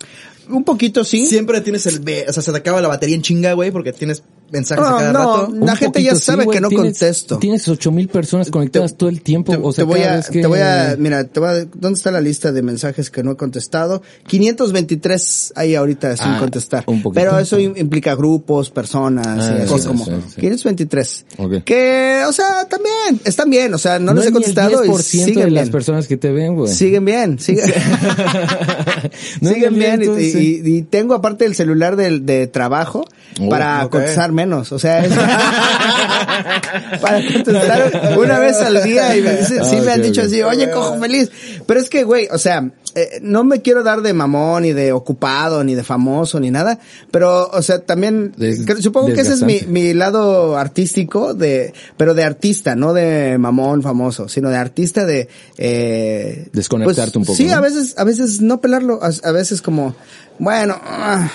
[0.48, 1.26] Un poquito sí.
[1.26, 4.22] Siempre tienes el, o sea, se te acaba la batería en chinga, güey, porque tienes
[4.52, 5.54] mensajes a No, cada no, rato.
[5.64, 7.38] La gente ya sabe que no tienes- contesto.
[7.38, 9.52] Tienes ocho mil personas conectadas todo el tiempo.
[9.52, 11.96] Te, o sea, te voy a, que- te voy a, mira, te voy a, ¿dónde
[11.96, 14.02] está la lista de mensajes que no he contestado?
[14.26, 16.84] 523 hay ahorita sin Ah, contestar.
[16.86, 17.20] un poquito.
[17.20, 20.04] Pero eso im- implica grupos, personas, Ah, y así sí, como.
[20.04, 20.40] sí, sí.
[20.40, 21.24] 523.
[21.38, 21.52] Ok.
[21.64, 24.92] Que, o sea, también, están bien, o sea, no, les es he contestado el y
[24.92, 26.72] 10% siguen de las personas que te ven, güey.
[26.72, 27.66] Siguen bien, siguen,
[29.40, 33.04] No, siguen no, bien y- entonces, y, y tengo aparte el celular del de trabajo
[33.40, 33.92] Oh, para ok.
[33.92, 35.12] contestar menos, o sea, es-
[37.00, 40.42] para contestar una vez al día y me dicen, sí Ah, me han dicho así,
[40.42, 41.30] oye, cojo feliz,
[41.66, 42.64] pero es que, güey, o sea,
[42.94, 46.78] eh, no me quiero dar de mamón, ni de ocupado, ni de famoso, ni nada,
[47.10, 52.14] pero, o sea, también, Des- supongo que ese es mi, mi lado artístico de, pero
[52.14, 55.28] de artista, no de mamón famoso, sino de artista de,
[55.58, 57.54] eh, Desconectarte un poco, Sí, ¿no?
[57.54, 59.94] a veces, a veces no pelarlo, a, a veces como,
[60.38, 61.30] bueno, ah,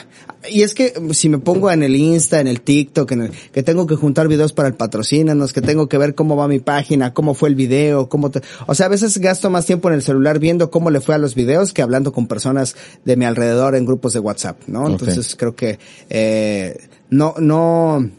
[0.50, 3.64] y es que si me pongo en el Insta, en el TikTok, en el, que
[3.64, 7.14] tengo que juntar videos para el patrocínanos, que tengo que ver cómo va mi página,
[7.14, 10.02] cómo fue el video, cómo te, o sea, a veces gasto más tiempo en el
[10.04, 13.76] celular viendo cómo le fue a los videos que hablando con personas de mi alrededor
[13.76, 14.88] en grupos de WhatsApp, ¿no?
[14.88, 15.80] Entonces creo que,
[16.10, 18.10] eh, no, no,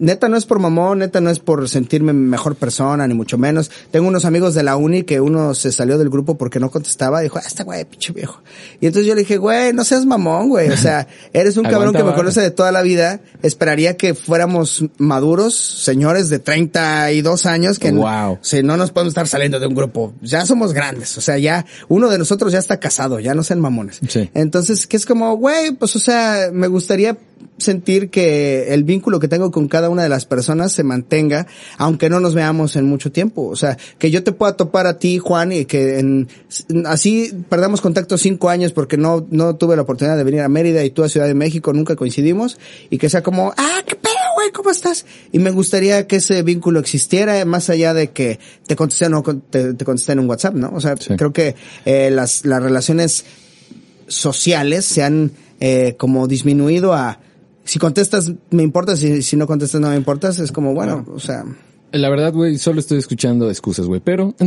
[0.00, 3.70] Neta no es por mamón, neta no es por sentirme mejor persona, ni mucho menos.
[3.90, 7.20] Tengo unos amigos de la uni que uno se salió del grupo porque no contestaba
[7.20, 8.40] y dijo, ah, este güey, pinche viejo.
[8.80, 10.70] Y entonces yo le dije, güey, no seas mamón, güey.
[10.70, 13.20] O sea, eres un cabrón que me conoce de toda la vida.
[13.42, 18.38] Esperaría que fuéramos maduros, señores de 32 años, que Wow.
[18.40, 20.14] si no nos podemos estar saliendo de un grupo.
[20.22, 21.18] Ya somos grandes.
[21.18, 24.00] O sea, ya uno de nosotros ya está casado, ya no sean mamones.
[24.08, 24.30] Sí.
[24.32, 27.18] Entonces, que es como, güey, pues, o sea, me gustaría
[27.58, 31.46] sentir que el vínculo que tengo con cada una de las personas se mantenga,
[31.78, 33.48] aunque no nos veamos en mucho tiempo.
[33.48, 36.28] O sea, que yo te pueda topar a ti, Juan, y que en,
[36.86, 40.84] así perdamos contacto cinco años porque no, no tuve la oportunidad de venir a Mérida
[40.84, 44.14] y tú a Ciudad de México, nunca coincidimos, y que sea como, ah, qué pedo,
[44.36, 45.06] güey, ¿cómo estás?
[45.32, 49.22] Y me gustaría que ese vínculo existiera, más allá de que te contesté o no
[49.22, 50.72] te, te contesté en un WhatsApp, ¿no?
[50.74, 53.24] O sea, creo que eh, las, las relaciones
[54.06, 57.20] sociales se han eh, como disminuido a
[57.70, 61.20] si contestas me importa, si, si no contestas no me importas, es como bueno, o
[61.20, 61.44] sea,
[61.92, 64.34] La verdad, güey, solo estoy escuchando excusas, güey, pero...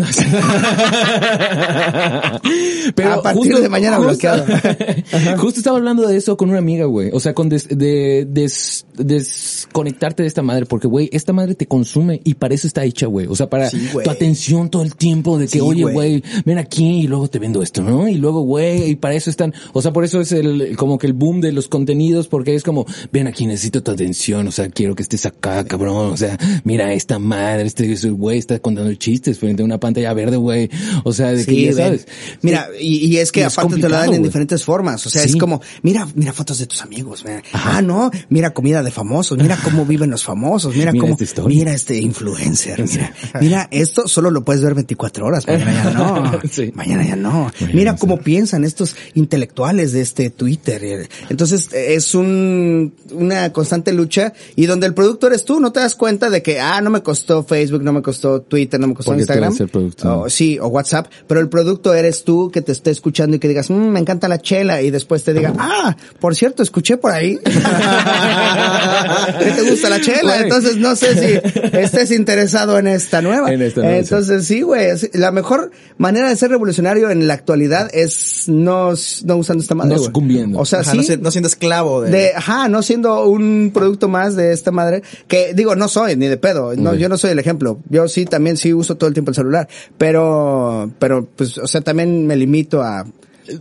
[3.03, 4.45] A partir de mañana bloqueado.
[5.37, 7.09] justo estaba hablando de eso con una amiga, güey.
[7.13, 11.65] O sea, con des- de des- desconectarte de esta madre, porque, güey, esta madre te
[11.65, 13.27] consume y para eso está hecha, güey.
[13.27, 15.93] O sea, para Sí, tu atención todo el tiempo de que, Sí, oye, güey.
[15.93, 18.07] güey, ven aquí y luego te vendo esto, ¿no?
[18.07, 19.53] Y luego, güey, y para eso están...
[19.73, 22.63] O sea, por eso es el como que el boom de los contenidos, porque es
[22.63, 26.11] como, ven aquí, necesito tu atención, o sea, quiero que estés acá, cabrón.
[26.11, 30.13] O sea, mira, esta madre, este ese güey está contando chistes frente a una pantalla
[30.13, 30.69] verde, güey.
[31.03, 31.75] O sea, de que Sí, ya ven.
[31.77, 32.07] sabes.
[32.41, 35.05] Mira, y, y es que Y es aparte te lo dan en diferentes formas.
[35.05, 35.29] O sea, Sí.
[35.29, 37.23] es como, mira, mira fotos de tus amigos.
[37.25, 37.41] mira.
[37.53, 39.37] Ah, no, mira comida de famosos.
[39.37, 40.75] Mira cómo viven los famosos.
[40.75, 42.83] Mira, Mira cómo, esta mira este influencer.
[42.85, 45.47] Mira, mira, esto solo lo puedes ver 24 horas.
[45.47, 46.39] Mañana ya no.
[46.51, 46.71] Sí.
[46.75, 47.51] Mañana ya no.
[47.59, 51.07] Mañana Mira cómo piensan estos intelectuales de este Twitter.
[51.29, 55.59] Entonces, es un, una constante lucha y donde el producto eres tú.
[55.59, 58.79] No te das cuenta de que, ah, no me costó Facebook, no me costó Twitter,
[58.79, 59.49] no me costó Porque Instagram.
[59.49, 60.21] eres el producto.
[60.21, 63.47] O- sí, o WhatsApp, pero el producto eres tú que te esté escuchando y que
[63.47, 67.11] digas, "Mm, me encanta la chela y después te diga, ah, por cierto, escuché por
[67.11, 67.51] ahí que
[69.51, 73.51] te gusta la chela, entonces no sé si estés interesado en esta nueva.
[73.51, 77.89] En esta nueva, entonces sí, güey, la mejor manera de ser revolucionario en la actualidad
[77.93, 78.93] es no,
[79.25, 79.95] no usando esta madre.
[79.95, 80.59] No sucumbiendo.
[80.59, 80.97] O sea, Ajá, sí.
[81.17, 82.11] no, no siendo esclavo de...
[82.11, 86.27] De, ajá, no siendo un producto más de esta madre, que digo, no soy ni
[86.27, 89.13] de pedo, no, yo no soy el ejemplo, yo sí también sí uso todo el
[89.13, 93.05] tiempo el celular, pero, pero pues, o sea, también me limito a,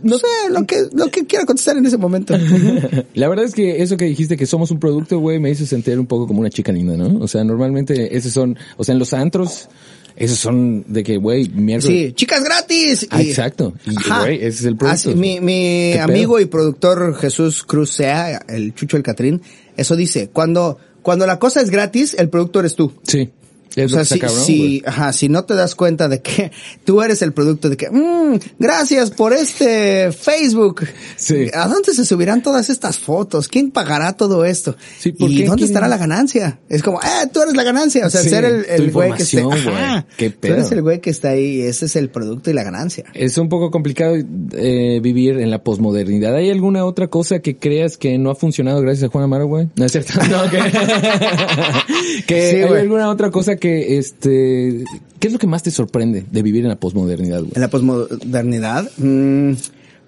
[0.01, 2.35] no sé, lo que, lo que quiera contestar en ese momento.
[3.13, 5.99] La verdad es que eso que dijiste que somos un producto, güey, me hizo sentir
[5.99, 7.19] un poco como una chica linda, ¿no?
[7.19, 9.69] O sea, normalmente esos son, o sea, en los antros,
[10.15, 11.87] esos son de que, güey, mierda.
[11.87, 13.07] Sí, chicas gratis.
[13.09, 13.73] Ah, exacto.
[13.85, 15.09] Y, güey, ese es el producto.
[15.09, 16.43] Así, mi mi ¿Qué amigo pedo?
[16.43, 19.41] y productor Jesús Cruz Sea, el Chucho el Catrín,
[19.75, 22.93] eso dice, cuando, cuando la cosa es gratis, el producto eres tú.
[23.03, 23.31] Sí.
[23.75, 24.83] Es o sea, si, cabrón, si, güey.
[24.85, 26.51] ajá, si no te das cuenta de que
[26.85, 30.81] tú eres el producto de que, mm, gracias por este Facebook.
[31.15, 31.47] Sí.
[31.53, 33.47] ¿A dónde se subirán todas estas fotos?
[33.47, 34.75] ¿Quién pagará todo esto?
[34.99, 35.45] Sí, ¿por ¿Y qué?
[35.45, 36.59] dónde ¿Quién- estará la ganancia?
[36.69, 38.05] Es como, eh, tú eres la ganancia.
[38.05, 40.53] O sea, Sí, ser el, el güey que esté, ajá, Qué tú pedo.
[40.55, 43.05] eres el güey que está ahí, ese es el producto y la ganancia.
[43.13, 46.35] Es un poco complicado eh, vivir en la posmodernidad.
[46.35, 49.67] ¿Hay alguna otra cosa que creas que no ha funcionado gracias a Juan Amaro, güey?
[49.75, 50.13] No es cierto.
[50.29, 50.57] No, que,
[52.27, 54.83] que Sí, hay alguna otra cosa que, este,
[55.19, 57.43] ¿qué es lo que más te sorprende de vivir en la posmodernidad?
[57.53, 59.53] En la posmodernidad, mm,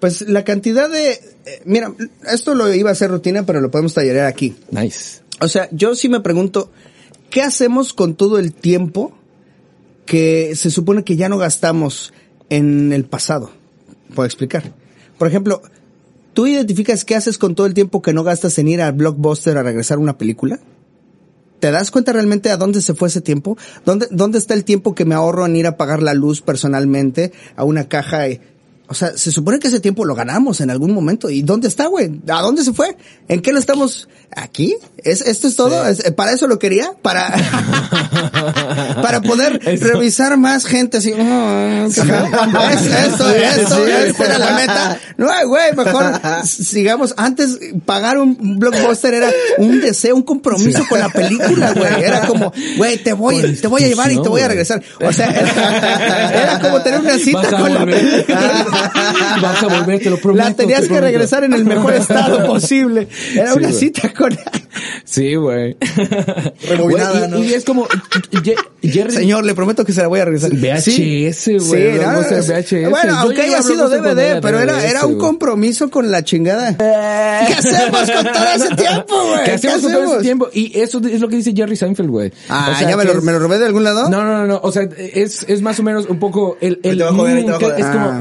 [0.00, 1.92] pues la cantidad de, eh, mira,
[2.30, 4.54] esto lo iba a hacer rutina, pero lo podemos tallerear aquí.
[4.70, 5.20] Nice.
[5.40, 6.70] O sea, yo sí me pregunto,
[7.30, 9.12] ¿qué hacemos con todo el tiempo
[10.04, 12.12] que se supone que ya no gastamos
[12.50, 13.50] en el pasado?
[14.14, 14.74] Puedo explicar.
[15.18, 15.62] Por ejemplo,
[16.34, 19.56] ¿tú identificas qué haces con todo el tiempo que no gastas en ir al blockbuster
[19.56, 20.60] a regresar una película?
[21.60, 23.56] ¿Te das cuenta realmente a dónde se fue ese tiempo?
[23.84, 27.32] ¿Dónde, dónde está el tiempo que me ahorro en ir a pagar la luz personalmente
[27.56, 28.28] a una caja?
[28.28, 28.40] y-
[28.88, 31.28] o sea, se supone que ese tiempo lo ganamos en algún momento.
[31.30, 32.20] ¿Y dónde está, güey?
[32.28, 32.96] ¿A dónde se fue?
[33.28, 34.08] ¿En qué lo estamos?
[34.34, 34.76] ¿Aquí?
[35.02, 35.86] ¿Es, ¿Esto es todo?
[35.88, 36.90] ¿Es- ¿Para eso lo quería?
[37.02, 37.32] Para,
[39.02, 39.84] para poder Eso.
[39.86, 41.12] revisar más gente así.
[41.12, 44.98] mm, es, eso, eso, esa era la meta.
[45.16, 47.14] No, güey, mejor sigamos.
[47.16, 51.86] Antes, pagar un blockbuster era un deseo, un compromiso con la película, güey.
[52.06, 54.82] Era como, güey, te voy, te voy a llevar y te voy a regresar.
[55.04, 58.66] O sea, era, era como tener una cita con la película.
[59.42, 60.48] Vas a volver, te lo prometo.
[60.48, 61.06] La tenías te que prometo.
[61.06, 63.08] regresar en el mejor estado posible.
[63.34, 64.36] Era Sí, una cita con...
[65.04, 65.76] Sí, güey.
[66.68, 67.42] Rebobinada, ¿no?
[67.42, 67.86] y es como,
[68.82, 70.50] Jerry, Señor, le prometo que se la voy a regresar.
[70.52, 71.92] VHS, güey.
[71.92, 72.90] Sí, VHS.
[72.90, 76.76] Bueno, aunque haya sido DVD, pero era, era un compromiso con la chingada.
[76.76, 79.44] ¿Qué hacemos con todo ese tiempo, güey?
[79.44, 80.48] ¿Qué hacemos con todo ese tiempo?
[80.52, 82.32] Y eso es lo que dice Jerry Seinfeld, güey.
[82.48, 84.08] Ah, O sea, ¿ya me lo, es- me lo robé de algún lado?
[84.10, 84.60] No, no, no, no.
[84.62, 87.14] O sea, es, es más o menos un poco el, el Ahí te va a
[87.14, 87.80] joder, ahí te va a que- joder.
[87.80, 88.20] es como, Ah.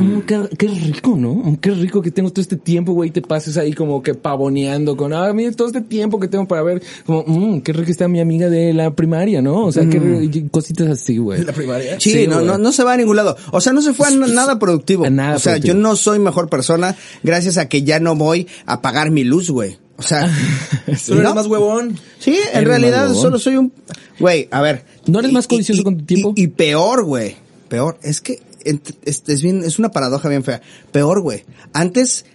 [0.50, 1.34] Qué, qué rico, ¿no?
[1.34, 4.14] Mm, Qué rico que tengo todo este tiempo, güey, y te pases ahí como que
[4.14, 7.92] pavoneando con, ah, mira, todo este tiempo que tengo para ver, como, mmm, qué rico
[7.92, 9.66] está mi amiga de la primaria, ¿no?
[9.66, 11.44] O sea, qué rico- cositas así, güey.
[11.44, 12.00] La primaria.
[12.00, 13.36] Sí, Sí, no, no, no se va a ningún lado.
[13.52, 15.06] O sea, no se fue a nada productivo.
[15.06, 15.74] A nada o sea, productivo.
[15.76, 19.50] yo no soy mejor persona gracias a que ya no voy a pagar mi luz,
[19.50, 19.78] güey.
[19.98, 20.30] O sea,
[21.06, 21.98] Tú eres más huevón.
[22.20, 23.72] Sí, en realidad solo soy un...
[24.20, 24.84] Güey, a ver.
[25.08, 26.34] ¿No eres Y- más codicioso y- con tu tiempo?
[26.36, 27.36] Y, y peor, güey.
[27.70, 27.98] Peor.
[28.04, 30.62] Es que es, es bien, es una paradoja bien fea.
[30.92, 31.46] Peor, güey.
[31.74, 32.26] Antes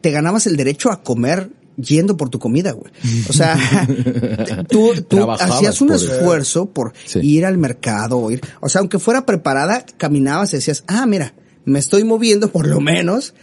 [0.00, 2.92] te ganabas el derecho a comer yendo por tu comida, güey.
[3.28, 3.56] O sea,
[4.68, 7.18] tú, tú hacías un por esfuerzo por Sí.
[7.22, 11.34] ir al mercado, o ir, o sea, aunque fuera preparada, caminabas y decías, ah, mira,
[11.64, 13.34] me estoy moviendo por lo menos.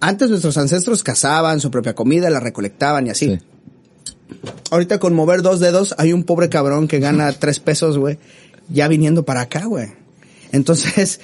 [0.00, 3.26] Antes nuestros ancestros cazaban su propia comida, la recolectaban y así.
[3.26, 3.38] Sí.
[4.70, 8.18] Ahorita con mover dos dedos hay un pobre cabrón que gana tres pesos, güey,
[8.68, 9.88] ya viniendo para acá, güey.
[10.52, 11.20] Entonces,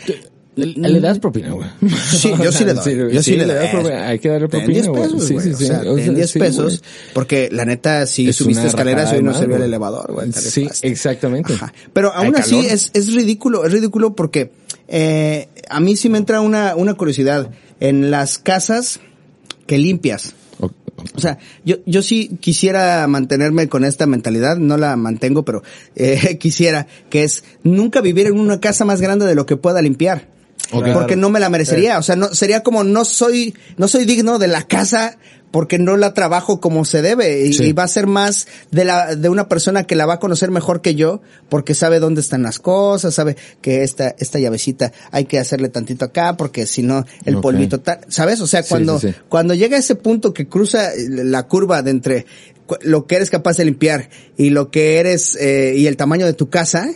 [0.57, 1.69] Le, das propina, güey.
[2.11, 3.13] Sí, yo sí le doy.
[3.13, 3.69] Yo sí le doy.
[3.69, 4.09] propina.
[4.09, 5.03] Hay que darle propina, 10 güey.
[5.03, 5.47] pesos, Sí, güey.
[5.47, 5.67] sí, o sí.
[5.67, 6.83] sea, O sea, 10 sí, pesos,
[7.13, 10.33] porque la neta, si Es subiste escaleras, hoy no se vio el elevador, güey.
[10.33, 11.53] Sí, exactamente.
[11.55, 11.73] Ajá.
[11.93, 14.51] Pero Hay aún así es, es ridículo, es ridículo porque
[14.89, 17.51] eh, a mí sí me entra una, una curiosidad.
[17.79, 19.01] En las casas
[19.67, 20.71] que limpias, O-
[21.15, 21.37] o sea,
[21.67, 25.63] yo, yo sí quisiera mantenerme con esta mentalidad, no la mantengo, pero
[25.97, 29.83] eh, quisiera, que es nunca vivir en una casa más grande de lo que pueda
[29.83, 30.35] limpiar.
[30.95, 34.39] Porque no me la merecería, o sea, no, sería como no soy, no soy digno
[34.39, 35.17] de la casa
[35.53, 37.65] porque no la trabajo como se debe y, Sí.
[37.67, 40.51] y va a ser más de la, de una persona que la va a conocer
[40.51, 45.27] mejor que yo porque sabe dónde están las cosas, sabe que esta, esta llavecita hay
[45.27, 48.41] que hacerle tantito acá porque si no el polvito tal, ¿sabes?
[48.41, 49.15] O sea, cuando, sí, sí.
[49.29, 52.27] cuando llega ese punto que cruza la curva de entre
[52.67, 56.27] cu- lo que eres capaz de limpiar y lo que eres eh, y el tamaño
[56.27, 56.91] de tu casa,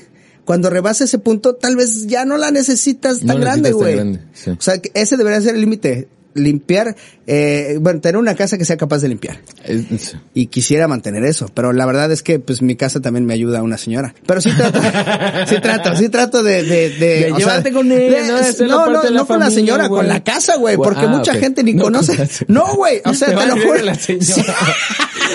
[0.51, 4.19] cuando rebasa ese punto, tal vez ya no la necesitas No tan grande, güey.
[4.33, 4.51] sí.
[4.51, 6.09] O sea, ese debería ser el límite.
[6.35, 6.95] Limpiar,
[7.27, 9.41] eh, bueno, tener una casa que sea capaz de limpiar.
[9.65, 13.35] Es- Y quisiera mantener eso, pero la verdad es que pues mi casa también me
[13.35, 14.15] ayuda una señora.
[14.27, 14.81] Pero sí trato,
[15.49, 18.37] sí trato, sí trato de, de, de, De o llevarte con ella, ¿no?
[18.41, 21.63] De no, no, la con la señora, con la casa, güey, porque ah, mucha gente
[21.65, 22.29] ni No, con conoce.
[22.49, 23.83] No, güey, o sea, te lo a juro.
[23.83, 24.55] la señora.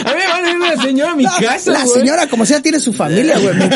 [0.06, 2.46] A mí me van a ir la señora a mi No, casa, La señora, como
[2.46, 3.56] sea, tiene su familia, güey.
[3.56, 3.70] Mi, mi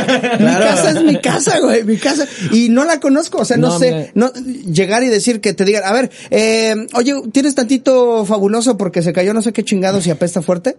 [0.53, 1.84] casa es mi casa, güey.
[1.84, 2.28] Mi casa.
[2.51, 3.39] Y no la conozco.
[3.39, 4.11] O sea, no, No, sé.
[4.15, 9.01] No, llegar y decir que te digan, a ver, eh, oye, ¿tienes tantito fabuloso porque
[9.01, 10.78] se cayó no sé qué chingados y apesta fuerte?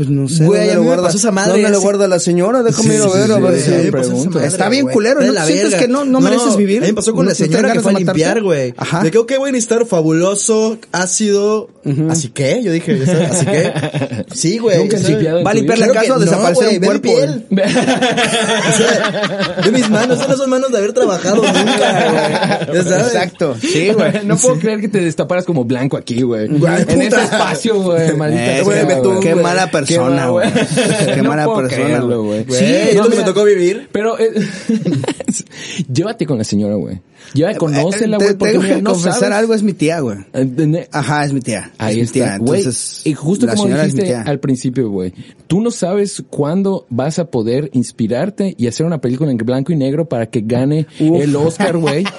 [0.00, 0.46] Pues no sé.
[0.46, 1.02] Güey, ¿dónde lo guarda?
[1.02, 2.62] pasó esa madre, ¿Dónde le así- guarda la señora?
[2.62, 3.64] Déjame ir a ver, sí, a ver sí, si.
[3.66, 4.30] sí, me pregunta.
[4.30, 4.94] madre, Está bien güey.
[4.94, 5.78] culero, ¿no la sientes verga.
[5.78, 6.78] que no- no mereces vivir?
[6.78, 8.72] A mí me pasó con ¿No la señora que fue a limpiar, güey.
[8.78, 9.02] Ajá.
[9.02, 11.68] De que, ok, voy a necesitar fabuloso, ácido,
[12.08, 12.62] ¿así qué?
[12.62, 12.98] Yo dije.
[13.30, 13.72] ¿así qué?
[14.32, 14.78] Sí, güey.
[14.78, 17.02] Nunca has limpiado Va a limpiar la casa o que no, desaparecer un cuerpo.
[17.02, 17.46] piel.
[18.70, 22.78] O sea, de mis manos, esas no son manos de haber trabajado nunca, güey.
[22.80, 23.54] Exacto.
[23.60, 24.24] Sí, güey.
[24.24, 26.46] No puedo creer que te destaparas como blanco aquí, güey.
[26.46, 28.14] En este espacio, güey.
[28.16, 28.62] Maldita Eh.
[29.20, 30.48] Qué mala persona, mal, güey.
[31.14, 32.44] Qué mala persona, güey.
[32.50, 33.88] Sí, ¿y no, dónde me tocó vivir?
[33.92, 34.30] Pero eh,
[35.92, 37.00] llévate con la señora, güey.
[37.34, 39.36] Llévate, conócela, Eh, Te- güey, porque tengo mira, que no confesar sabes.
[39.36, 40.18] algo, es mi tía, güey.
[40.32, 41.70] Eh, Ajá, es mi tía.
[41.78, 42.24] Ahí es mi tía.
[42.24, 42.36] está.
[42.36, 44.30] Entonces, Y justo como señora es mi dijiste tía.
[44.30, 45.12] al principio, güey,
[45.46, 49.76] tú no sabes cuándo vas a poder inspirarte y hacer una película en blanco y
[49.76, 51.22] negro para que gane Uf.
[51.22, 52.04] el Oscar, güey.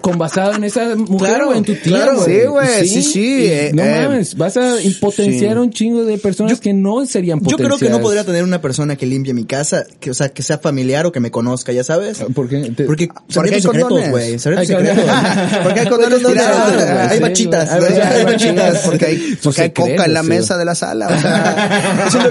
[0.00, 2.16] Con basado en esa mujer, Claro, en tu tía, claro.
[2.20, 2.40] güey.
[2.40, 5.58] Sí, güey, sí, sí, y eh, no eh, mames, vas a potenciar sí.
[5.58, 7.78] un chingo de personas que no serían Yo potenciadas.
[7.78, 10.42] creo que no podría tener una persona que limpie mi casa, que, o sea, que
[10.42, 12.18] sea familiar o que me conozca, ya sabes.
[12.34, 12.70] ¿Por qué?
[12.76, 14.38] Te- Porque Porque hay secretos, güey.
[14.38, 14.66] Secretos.
[15.62, 16.72] Porque hay condones tirados.
[17.10, 18.00] Hay Sí, güey.
[18.02, 20.28] Hay bachitas, porque hay, porque hay coca en la sí.
[20.28, 21.06] mesa de la sala.
[21.08, 22.30] O sea, Eso es lo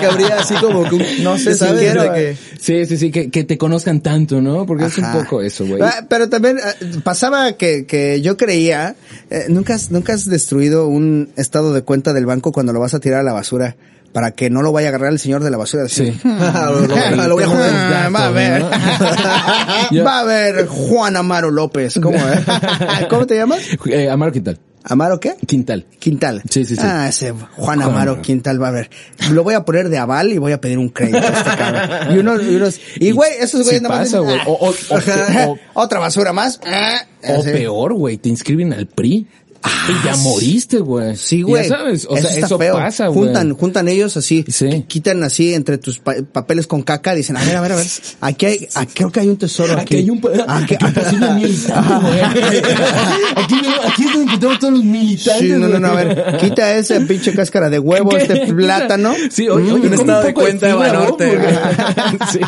[0.00, 3.28] que, habría así como que un- No sé si quiero, que- Sí, sí, sí, que,
[3.30, 4.66] que te conozcan tanto, ¿no?
[4.66, 5.18] Porque es un Ajá.
[5.18, 5.82] poco eso, güey.
[5.82, 8.94] Ah, Pero también eh, pasaba que, que yo creía,
[9.30, 12.94] eh, nunca, has, nunca has destruido un estado de cuenta del banco cuando lo vas
[12.94, 13.76] a tirar a la basura
[14.12, 15.88] para que no lo vaya a agarrar el señor de la basura.
[15.88, 16.12] Sí.
[16.24, 17.72] Ah, lo, lo- lo voy a joder.
[18.14, 18.62] va a ver.
[20.06, 21.98] Va a ver Juan Amaro López.
[22.02, 22.44] ¿Cómo, eh?
[23.10, 23.60] ¿Cómo te llamas?
[23.86, 24.58] Eh, Amaro Quintal.
[24.84, 25.34] ¿Amaro qué?
[25.46, 25.86] Quintal.
[25.98, 26.42] Quintal.
[26.50, 26.82] Sí, sí, sí.
[26.84, 28.20] Ah, ese Juan Amaro.
[28.20, 28.90] Quintal va a ver.
[29.30, 32.16] Lo voy a poner de aval y voy a pedir un crédito a este cabrón.
[32.16, 35.48] Y unos, y unos, y güey, esos güeyes Sí nada más pasa, dicen, güey.
[35.74, 36.60] O- otra basura más.
[36.64, 37.50] Ah, O así.
[37.52, 39.26] peor, güey, te inscriben al PRI.
[39.64, 41.16] Y ya moriste, güey.
[41.16, 41.62] Sí, güey.
[41.64, 42.74] Ya sabes, o eso sea, eso feo.
[42.76, 43.24] pasa, güey.
[43.26, 44.66] Juntan, juntan ellos así, Sí.
[44.66, 47.76] qui- quitan así entre tus pa- papeles con caca, dicen, a ver, a ver, a
[47.76, 47.86] ver,
[48.20, 49.80] aquí hay, aquí creo que hay un tesoro aquí.
[49.82, 52.20] Aquí hay un, Aquí- aquí hay un posible militante, güey.
[53.42, 53.54] Aquí,
[53.86, 55.38] aquí es donde encontramos todos los militantes.
[55.42, 58.18] Sí, no, no, no, a ver, quita esa pinche cáscara de huevo, ¿Qué?
[58.18, 59.14] este plátano.
[59.30, 61.52] Sí, oye, Mm, oye, un estado de cuenta de Banorte, güey.
[62.32, 62.40] Sí.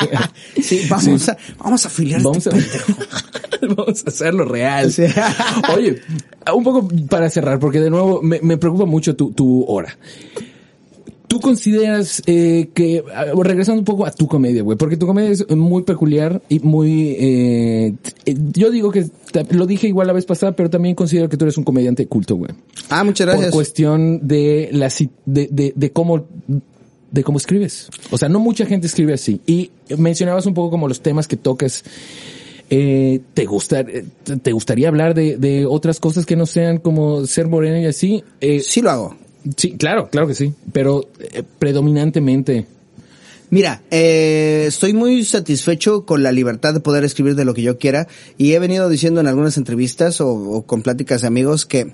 [0.62, 2.93] Sí, vamos a, vamos a afiliar a Vamos este a, pendejo.
[3.77, 4.93] vamos a hacerlo real.
[4.93, 5.03] Sí.
[5.75, 6.01] Oye,
[6.55, 9.96] un poco para cerrar, porque de nuevo me, me preocupa mucho tu, tu hora.
[11.34, 13.02] ¿Tú consideras eh, que,
[13.42, 17.16] regresando un poco a tu comedia, güey, porque tu comedia es muy peculiar y muy,
[17.18, 17.94] eh,
[18.26, 19.07] eh, yo digo que,
[19.50, 22.36] lo dije igual la vez pasada, pero también considero que tú eres un comediante culto,
[22.36, 22.52] güey.
[22.88, 23.52] Ah, muchas Por gracias.
[23.52, 24.92] cuestión de la,
[25.24, 26.26] de, de, de cómo,
[27.11, 27.88] de cómo escribes.
[28.12, 29.40] O sea, no mucha gente escribe así.
[29.46, 31.82] Y mencionabas un poco como los temas que tocas.
[32.71, 34.05] Eh, ¿te, gusta, eh,
[34.43, 38.25] ¿Te gustaría hablar de, de otras cosas que no sean como ser moreno y así?
[38.41, 39.17] Eh, Sí lo hago.
[39.57, 40.53] Sí, claro, claro que sí.
[40.73, 42.67] Pero eh, predominantemente.
[43.51, 47.79] Mira, eh, estoy muy satisfecho con la libertad de poder escribir de lo que yo
[47.79, 48.09] quiera
[48.39, 51.93] y he venido diciendo en algunas entrevistas o, o con pláticas de amigos que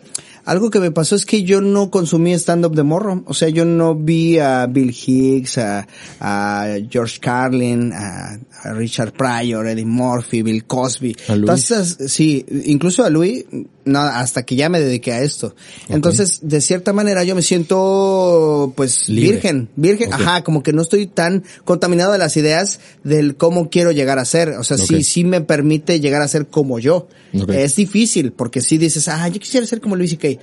[0.50, 3.22] algo que me pasó es que yo no consumí stand-up de morro.
[3.26, 5.86] O sea, yo no vi a Bill Hicks, a,
[6.18, 11.16] a George Carlin, a, a Richard Pryor, Eddie Murphy, Bill Cosby.
[11.28, 11.46] A Louis.
[11.46, 13.44] Todas esas- sí, incluso a Louis,
[13.84, 15.54] nada, hasta que ya me dediqué a esto.
[15.88, 19.32] Entonces, de cierta manera yo me siento, pues, Libre.
[19.32, 23.92] virgen, virgen, ajá, como que no estoy tan contaminado de las ideas del cómo quiero
[23.92, 24.50] llegar a ser.
[24.58, 24.82] O sea, Ok.
[24.86, 27.08] sí, sí me permite llegar a ser como yo.
[27.48, 30.39] Es difícil, porque si dices, ah, yo quisiera ser como Luis C.K.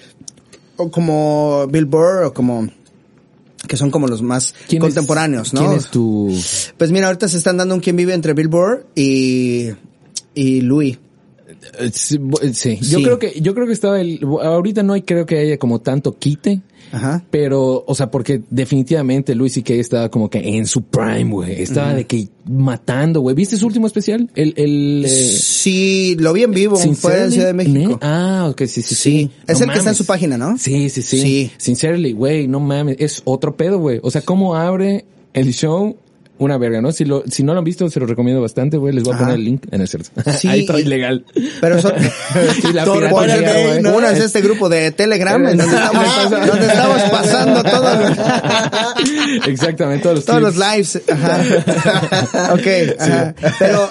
[0.77, 2.67] O como Bill Burr, o como,
[3.67, 5.61] que son como los más ¿quién es- contemporáneos, ¿no?
[5.61, 6.31] ¿Quién es tu...?
[6.77, 9.69] Pues mira, ahorita se están dando un quien vive entre Bill Burr y,
[10.35, 10.97] y Louis.
[11.79, 12.77] Eh, Sí, eh, sí.
[12.81, 13.03] yo Sí.
[13.03, 16.17] creo que, yo creo que estaba el, ahorita no hay, creo que haya como tanto
[16.17, 16.61] quite.
[16.91, 17.23] Ajá.
[17.31, 21.61] Pero, o sea, porque definitivamente Luis y que estaba como que en su prime, güey.
[21.61, 23.35] Estaba de que matando, güey.
[23.35, 24.29] ¿Viste su último especial?
[24.35, 27.99] El, el, eh, Sí, lo vi en vivo, fue en Ciudad de México.
[28.01, 28.95] Ah, ok, sí, sí, sí.
[28.95, 29.31] Sí.
[29.47, 30.57] Es No el que está en su página, ¿no?
[30.57, 31.19] Sí, sí, sí.
[31.19, 31.51] Sí.
[31.57, 32.97] Sincerely, güey, no mames.
[32.99, 33.99] Es otro pedo, güey.
[34.03, 35.97] O sea, cómo abre el show.
[36.39, 36.91] Una verga, ¿no?
[36.91, 38.93] Si lo, si no lo han visto, se lo recomiendo bastante, güey.
[38.93, 39.25] Les voy a Ajá.
[39.25, 40.09] poner el link en el cierto.
[40.37, 41.25] Sí, Ahí está ilegal.
[41.61, 41.93] Pero son,
[42.61, 43.81] Sí, la Todo piratería, por el- güey.
[43.81, 43.95] ¿no?
[43.97, 47.99] Únanse a este grupo de Telegram en donde estamos, donde estamos pasando todos
[49.39, 51.01] los, Exactamente, todos los todos los lives.
[51.11, 52.53] Ajá.
[52.53, 52.67] ok,
[52.99, 53.35] ajá.
[53.59, 53.87] Pero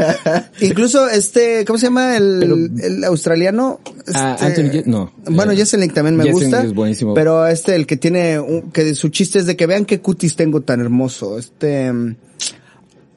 [0.61, 3.80] incluso este, ¿cómo se llama el, el australiano?
[4.14, 5.12] Ah, Este, Anthony Ye- no.
[5.28, 6.62] Bueno, Eh, Jeselnik también me Jeselnik gusta.
[6.66, 7.14] es buenísimo.
[7.14, 10.36] Pero este, el que tiene, un- que su chiste es de que vean qué cutis
[10.36, 11.38] tengo tan hermoso.
[11.38, 11.92] Este,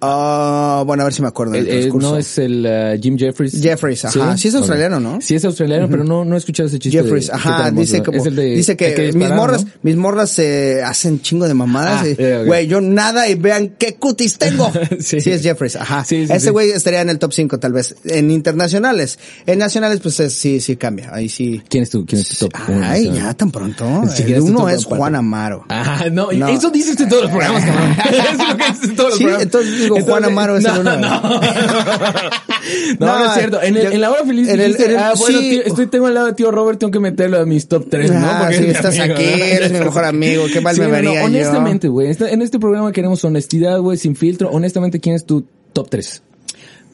[0.01, 3.61] ah, bueno, a ver si me acuerdo El- el- no es el uh, Jim Jeffries.
[3.61, 4.37] Jeffries, ajá.
[4.37, 4.99] Sí es australiano.
[4.99, 5.19] ¿no?
[5.21, 7.01] Sí es australiano, pero no, no he escuchado ese chiste.
[7.01, 9.71] Jeffries, de- ajá, dice como, Es el de- dice que, mis morras, ¿no?
[9.83, 12.01] mis morras se hacen chingo de mamadas.
[12.03, 12.43] Ah, eh.
[12.45, 14.71] Güey, yo nada y vean qué cutis tengo.
[14.99, 15.21] Sí.
[15.21, 15.31] sí.
[15.31, 16.03] es Jeffries, ajá.
[16.03, 16.49] Sí, sí, Ese sí.
[16.51, 17.95] güey estaría en el top 5 tal vez.
[18.05, 19.17] En internacionales.
[19.45, 21.09] En nacionales pues es- sí, sí cambia.
[21.13, 21.61] Ahí sí.
[21.69, 22.53] ¿Quién es tu, quién es tu top?
[22.83, 23.85] Ay, ya tan pronto.
[24.15, 24.85] Sí, el ¿quién es tu uno es?
[24.85, 25.65] Juan Amaro.
[25.69, 27.91] Ah, no, eso dices en todos los programas, cabrón.
[28.09, 29.43] Eso es lo que dices en todos los Sí, programas.
[29.43, 30.95] entonces digo, Juan Amaro es no, el uno.
[30.97, 31.41] No, no,
[32.99, 33.61] no, No, es cierto.
[33.61, 35.49] En, el- yo- en la hora feliz en el- dijiste, en el- ah, bueno, sí.
[35.49, 38.11] tío, estoy, tengo al lado de tío Robert, tengo que meterlo a mis top 3,
[38.11, 38.19] ¿no?
[38.27, 41.19] Ah, Porque sí, estás amigo, aquí, eres mi mejor amigo, qué mal Sí, me vería
[41.21, 41.25] yo.
[41.25, 44.49] honestamente, güey, en este programa queremos honestidad, güey, sin filtro.
[44.51, 46.23] Honestamente, ¿quién es tu top 3?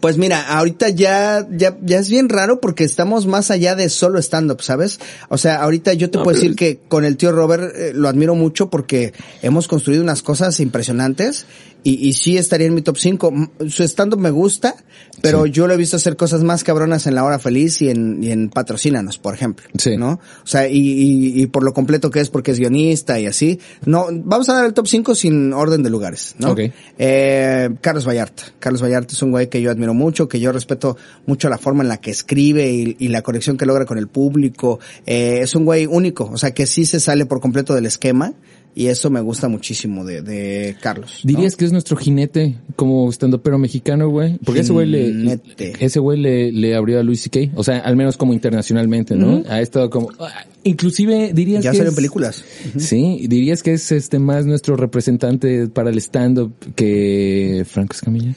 [0.06, 4.20] Pues mira, ahorita ya, ya, ya es bien raro porque estamos más allá de solo
[4.20, 5.00] stand-up, ¿sabes?
[5.30, 8.08] O sea, ahorita yo te No, puedo decir que con el tío Robert eh, lo
[8.08, 11.48] admiro mucho porque hemos construido unas cosas impresionantes
[11.86, 13.34] y, y sí estaría en mi top 5.
[13.70, 14.76] Su stand-up me gusta,
[15.22, 18.24] pero yo lo he visto hacer cosas más cabronas en La Hora Feliz y en,
[18.24, 19.68] y en Patrocínanos, por ejemplo.
[19.78, 19.96] Sí.
[19.96, 20.14] ¿No?
[20.14, 23.60] O sea, y, y, y por lo completo que es porque es guionista y así.
[23.86, 26.52] No, vamos a dar el top 5 sin orden de lugares, ¿no?
[26.52, 26.62] Ok.
[26.98, 28.44] Eh, Carlos Vallarta.
[28.58, 31.82] Carlos Vallarta es un güey que yo admiro mucho, que yo respeto mucho la forma
[31.82, 34.80] en la que escribe y, y la conexión que logra con el público.
[35.08, 38.34] Eh, es un güey único, o sea que sí se sale por completo del esquema
[38.78, 41.22] y eso me gusta muchísimo de, de Carlos.
[41.24, 41.30] ¿no?
[41.30, 44.38] ¿Dirías que es nuestro jinete como estando pero mexicano, güey?
[44.44, 45.40] Porque ese güey le,
[45.80, 47.52] ese güey le, le abrió a Luis C.K.
[47.56, 49.44] O sea, al menos como internacionalmente, ¿no?
[49.48, 50.10] Ha estado como,
[50.66, 52.44] inclusive dirías Ya que es- películas.
[52.78, 58.36] Sí, dirías que es este más nuestro representante para el stand-up que Franco Escamilla.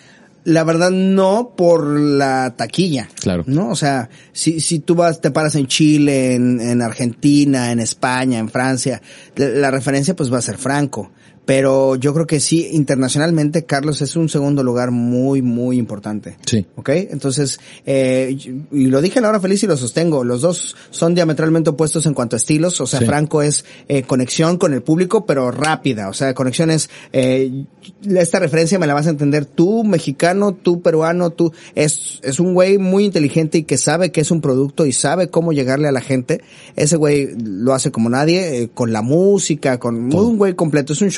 [0.49, 3.07] La verdad no por la taquilla.
[3.21, 3.45] Claro.
[3.47, 3.69] ¿No?
[3.69, 8.39] O sea, si, si tú vas, te paras en Chile, en, en Argentina, en España,
[8.39, 9.03] en Francia,
[9.37, 11.11] la, la referencia pues va a ser Franco.
[11.49, 16.37] Pero yo creo que sí, internacionalmente, Carlos es un segundo lugar muy, muy importante.
[16.45, 16.67] Sí.
[16.77, 16.91] ¿Ok?
[16.91, 18.37] Entonces, eh,
[18.71, 22.05] y lo dije en la hora feliz y lo sostengo, los dos son diametralmente opuestos
[22.05, 23.07] en cuanto a estilos, o sea, Sí.
[23.07, 27.65] Franco es eh, conexión con el público, pero rápida, o sea, conexión es, eh,
[28.07, 32.53] esta referencia me la vas a entender tú, mexicano, tú peruano, tú, es, es un
[32.53, 35.93] güey muy inteligente y que sabe que es un producto y sabe cómo llegarle a
[35.93, 36.43] la gente.
[36.77, 41.01] Ese güey lo hace como nadie, eh, con la música, con un güey completo, es
[41.01, 41.11] un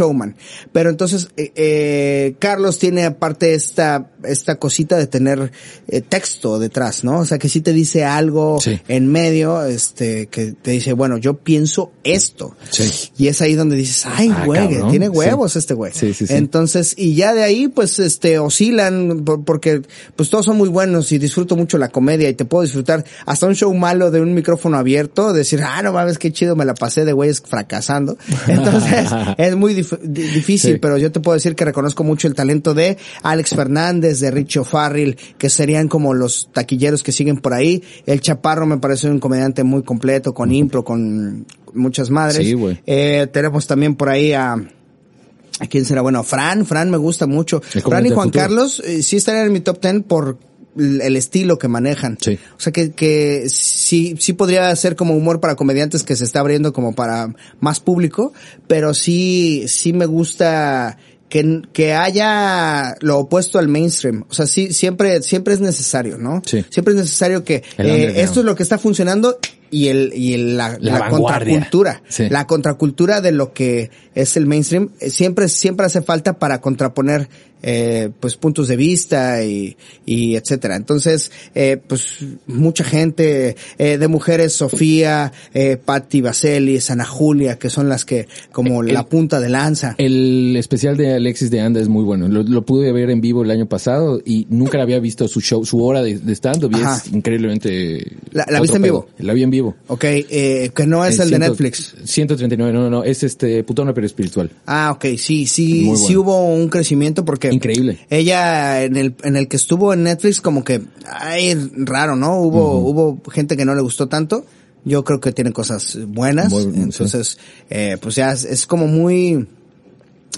[0.73, 5.53] Pero entonces, eh, eh, Carlos tiene aparte esta, esta cosita de tener
[5.89, 7.21] eh, texto detrás, ¿no?
[7.21, 8.81] O sea, que si te dice algo Sí.
[8.89, 12.57] en medio, este, que te dice, bueno, yo pienso esto.
[12.71, 13.11] Sí.
[13.16, 14.91] Y es ahí donde dices, ay, Ah, güey, cabrón.
[14.91, 15.93] tiene huevos este güey.
[15.95, 16.35] Sí, sí, sí.
[16.35, 19.83] Entonces, y ya de ahí, pues, este, oscilan, por- porque,
[20.16, 23.47] pues, todos son muy buenos y disfruto mucho la comedia y te puedo disfrutar hasta
[23.47, 26.75] un show malo de un micrófono abierto, decir, ah, no mames, qué chido me la
[26.75, 28.16] pasé de güeyes fracasando.
[28.49, 29.09] Entonces,
[29.39, 30.78] es muy dif- di- difícil, Sí.
[30.78, 34.64] pero yo te puedo decir que reconozco mucho el talento de Alex Fernández, de Richo
[34.64, 37.82] Farrell, que serían como los taquilleros que siguen por ahí.
[38.06, 42.46] El Chaparro me parece un comediante muy completo, con impro, con muchas madres.
[42.46, 42.80] Sí, güey.
[42.86, 46.00] Eh, tenemos también por ahí a, ¿a quién será?
[46.02, 47.61] Bueno, Fran, Fran me gusta mucho.
[47.61, 48.42] Fran y Juan futuro.
[48.44, 50.38] Carlos eh, sí estarían en mi top ten por
[50.81, 52.18] el estilo que manejan.
[52.20, 52.39] Sí.
[52.57, 56.41] O sea que, que sí, sí podría ser como humor para comediantes que se está
[56.41, 58.33] abriendo como para más público,
[58.66, 60.97] pero sí, sí me gusta
[61.31, 64.24] que, que haya lo opuesto al mainstream.
[64.28, 66.43] O sea, sí, siempre, siempre es necesario, ¿no?
[66.45, 66.64] Sí.
[66.68, 69.39] Siempre es necesario que eh, esto es lo que está funcionando
[69.70, 72.03] y el, y el, la, La la contracultura.
[72.09, 72.28] Sí.
[72.28, 77.28] La contracultura de lo que es el mainstream eh, siempre, siempre hace falta para contraponer
[77.62, 80.76] eh, pues puntos de vista y, y etcétera.
[80.76, 87.70] Entonces, eh, pues mucha gente eh, de mujeres, Sofía, eh, Patti Baselis, Ana Julia, que
[87.70, 89.94] son las que como El- la punta de lanza.
[89.98, 92.28] El especial de Alexis de Anda es muy bueno.
[92.28, 95.40] Lo, lo pude ver en vivo el año pasado y nunca la había visto su
[95.40, 98.16] show, su hora de, de stand-up y es increíblemente...
[98.32, 99.08] ¿La- la viste en vivo?
[99.18, 99.76] La vi en vivo.
[99.88, 101.94] Ok, eh, que no es el de ciento- Netflix.
[102.04, 104.50] 139, no, no, no, es este putona pero espiritual.
[104.66, 106.20] Ah, ok, sí, sí, Muy sí bueno.
[106.20, 107.98] hubo un crecimiento porque Increíble.
[108.11, 112.40] ella en el en el que estuvo en Netflix como que ay raro, ¿no?
[112.40, 114.44] Hubo hubo gente que no le gustó tanto.
[114.84, 116.70] Yo creo que tiene cosas buenas, Muy- sí.
[116.74, 117.38] entonces
[117.68, 119.46] eh, pues ya es, es como muy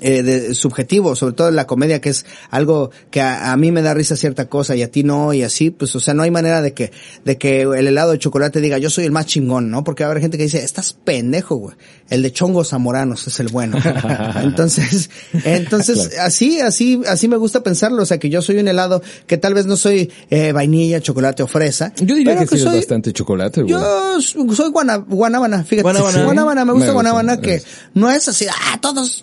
[0.01, 3.71] eh, de- subjetivo, sobre todo en la comedia, que es algo que a, a mí
[3.73, 6.23] me da risa cierta cosa y a ti no, y así, pues, o sea, no
[6.23, 6.93] hay manera de que,
[7.25, 9.85] de que el helado de chocolate diga, yo soy el más chingón, ¿no?
[9.85, 11.77] Porque va a haber gente que dice, estás pendejo, güey.
[12.09, 13.79] El de chongos zamoranos es el bueno.
[14.43, 15.11] entonces,
[15.45, 19.37] entonces, así, así, así me gusta pensarlo, o sea, que yo soy un helado que
[19.37, 21.93] tal vez no soy eh, vainilla, chocolate o fresa.
[21.97, 23.73] Yo diría que, sí es soy, bastante chocolate, güey.
[23.73, 25.83] yo soy guana, guanábana, fíjate.
[25.83, 26.25] Guanábana.
[26.25, 27.71] Guanábana, me gusta Me gusta, guanábana me que gusta.
[27.95, 29.23] no es así, ah, todos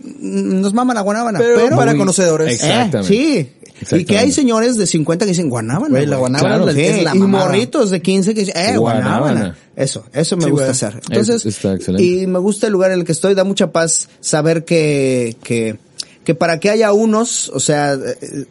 [0.59, 1.39] nos maman la guanábana.
[1.39, 2.53] Pero, Pero, para Muy- conocedores.
[2.55, 3.39] Exactamente.
[3.39, 3.53] Eh,
[3.87, 3.95] sí.
[3.95, 5.89] Y que hay señores de 50 que dicen guanábana.
[5.89, 7.45] Güey, la guanábana Claro, es sí, la Y mamada.
[7.45, 9.19] morritos de 15 que dicen, eh, guanábana.
[9.19, 9.57] Guanábana.
[9.75, 10.71] Eso, eso me Sí, gusta güey.
[10.71, 10.93] hacer.
[11.09, 12.03] Entonces, Es- está excelente.
[12.03, 15.77] y me gusta el lugar en el que estoy, da mucha paz saber que, que,
[16.25, 18.45] que para que haya unos, o sea, eh,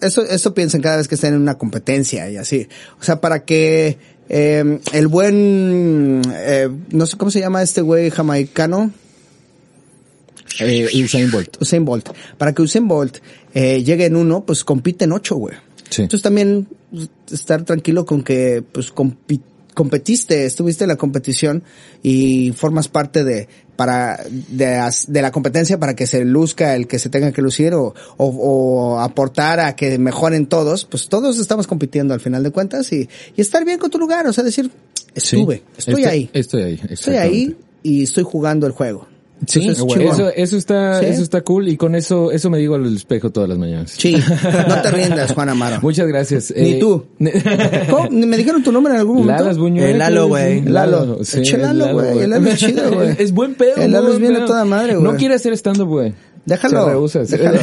[0.00, 2.68] eso, eso piensan cada vez que estén en una competencia y así.
[3.00, 3.98] O sea, para que
[4.28, 8.92] eh, el buen, eh, no sé cómo se llama este güey jamaicano,
[10.58, 11.56] Eh, Usain Bolt.
[11.60, 12.08] Usain Bolt.
[12.36, 13.18] Para que Usain Bolt
[13.54, 15.54] eh, llegue en uno, pues compite en ocho, güey.
[15.88, 16.02] Sí.
[16.02, 19.40] Entonces también pues, estar tranquilo con que pues compi-
[19.74, 21.62] competiste, estuviste en la competición
[22.02, 24.20] y formas parte de para
[24.50, 28.26] de, la competencia para que se luzca el que se tenga que lucir o, o,
[28.26, 33.08] o aportar a que mejoren todos, pues todos estamos compitiendo al final de cuentas y,
[33.36, 34.70] y estar bien con tu lugar, o sea, decir,
[35.14, 35.62] estuve, Sí.
[35.78, 36.80] estoy Estoy- ahí, Estoy ahí.
[36.90, 39.08] estoy ahí y estoy jugando el juego.
[39.46, 41.06] Sí, Entonces, eso, eso, está, Sí.
[41.06, 43.94] eso está cool y con eso, eso me digo al espejo todas las mañanas.
[43.96, 44.14] Sí,
[44.68, 45.80] no te rindas, Juan Amaro.
[45.80, 46.52] Muchas gracias.
[46.56, 47.06] Ni Eh, tú.
[47.90, 48.10] ¿Cómo?
[48.10, 49.42] ¿Me dijeron tu nombre en algún momento?
[49.42, 49.90] Lalas Buñuel.
[49.90, 50.62] El Lalo, güey.
[50.62, 51.24] Lalo.
[51.24, 52.18] Sí, Eche Lalo, el güey.
[52.18, 53.14] El Lalo es chido, güey.
[53.18, 53.76] Es, buen pedo.
[53.76, 55.04] El Lalo es bien a toda madre, güey.
[55.10, 56.12] No quiere hacer stand-up, güey.
[56.44, 57.08] Déjalo.
[57.08, 57.36] Se sí.
[57.36, 57.58] Déjalo.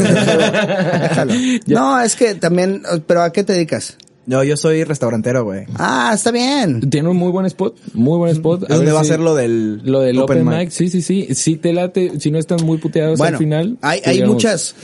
[1.02, 1.34] déjalo.
[1.68, 3.98] No, es que también, pero ¿a qué te dedicas?
[4.28, 5.66] No, yo soy restaurantero, güey.
[5.76, 6.90] Ah, está bien.
[6.90, 7.76] Tiene un muy buen spot.
[7.94, 8.68] Muy buen spot.
[8.68, 10.60] ¿Dónde ver va a ser lo del Lo del open, open mic.
[10.68, 10.70] mic?
[10.72, 11.30] Sí, sí, sí.
[11.34, 13.78] Si te late, si no están muy puteados Bueno, al final.
[13.82, 14.76] hay, hay muchas,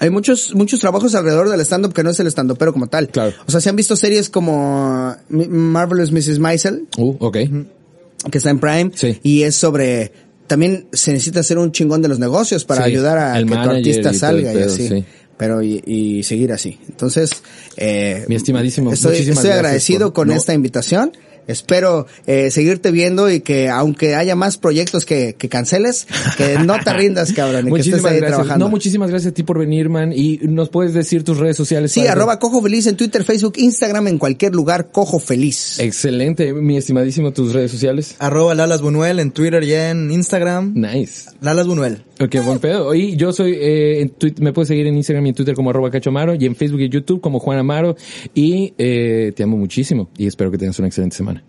[0.00, 3.08] hay muchos, muchos trabajos alrededor del stand-up que no es el stand-up, pero como tal.
[3.08, 3.32] Claro.
[3.46, 6.38] O sea, se han visto series como Mi- Marvelous Mrs.
[6.38, 7.36] Maisel, Uh, ok.
[8.30, 9.20] que está en Prime, Sí.
[9.22, 10.10] y es sobre,
[10.46, 13.54] también se necesita ser un chingón de los negocios para Sí, ayudar a que tu
[13.54, 14.88] artista salga y pedo, así.
[14.88, 15.04] sí.
[15.42, 16.78] Pero y, y seguir así.
[16.88, 17.30] Entonces,
[17.76, 20.34] eh, Mi estimadísimo, estoy, estoy agradecido por- con no.
[20.34, 21.12] esta invitación.
[21.46, 26.76] Espero eh, seguirte viendo y que aunque haya más proyectos que, que canceles, que no
[26.82, 28.36] te rindas, cabrón, y que estés Muchísimas ahí gracias.
[28.36, 28.64] trabajando.
[28.66, 30.12] No, muchísimas gracias a ti por venir, man.
[30.12, 31.92] Y nos puedes decir tus redes sociales.
[31.92, 35.78] Sí, arroba Cojo Feliz en Twitter, Facebook, Instagram, en cualquier lugar, Cojo Feliz.
[35.78, 38.16] Excelente, mi estimadísimo, tus redes sociales.
[38.18, 40.72] Arroba Lalas Bunuel en Twitter y en Instagram.
[40.74, 41.30] Nice.
[41.40, 42.02] Lalas Bunuel.
[42.20, 42.94] Ok, buen pedo.
[42.94, 45.70] Y yo soy, eh, en Twitter, me puedes seguir en Instagram y en Twitter como
[45.70, 47.96] arroba Cacho Amaro y en Facebook y YouTube como Juan Amaro.
[48.34, 51.41] Y eh, te amo muchísimo y espero que tengas una excelente semana.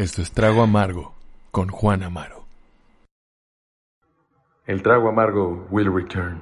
[0.00, 1.12] Esto es Trago Amargo
[1.50, 2.46] con Juan Amaro.
[4.66, 6.40] El trago amargo will return.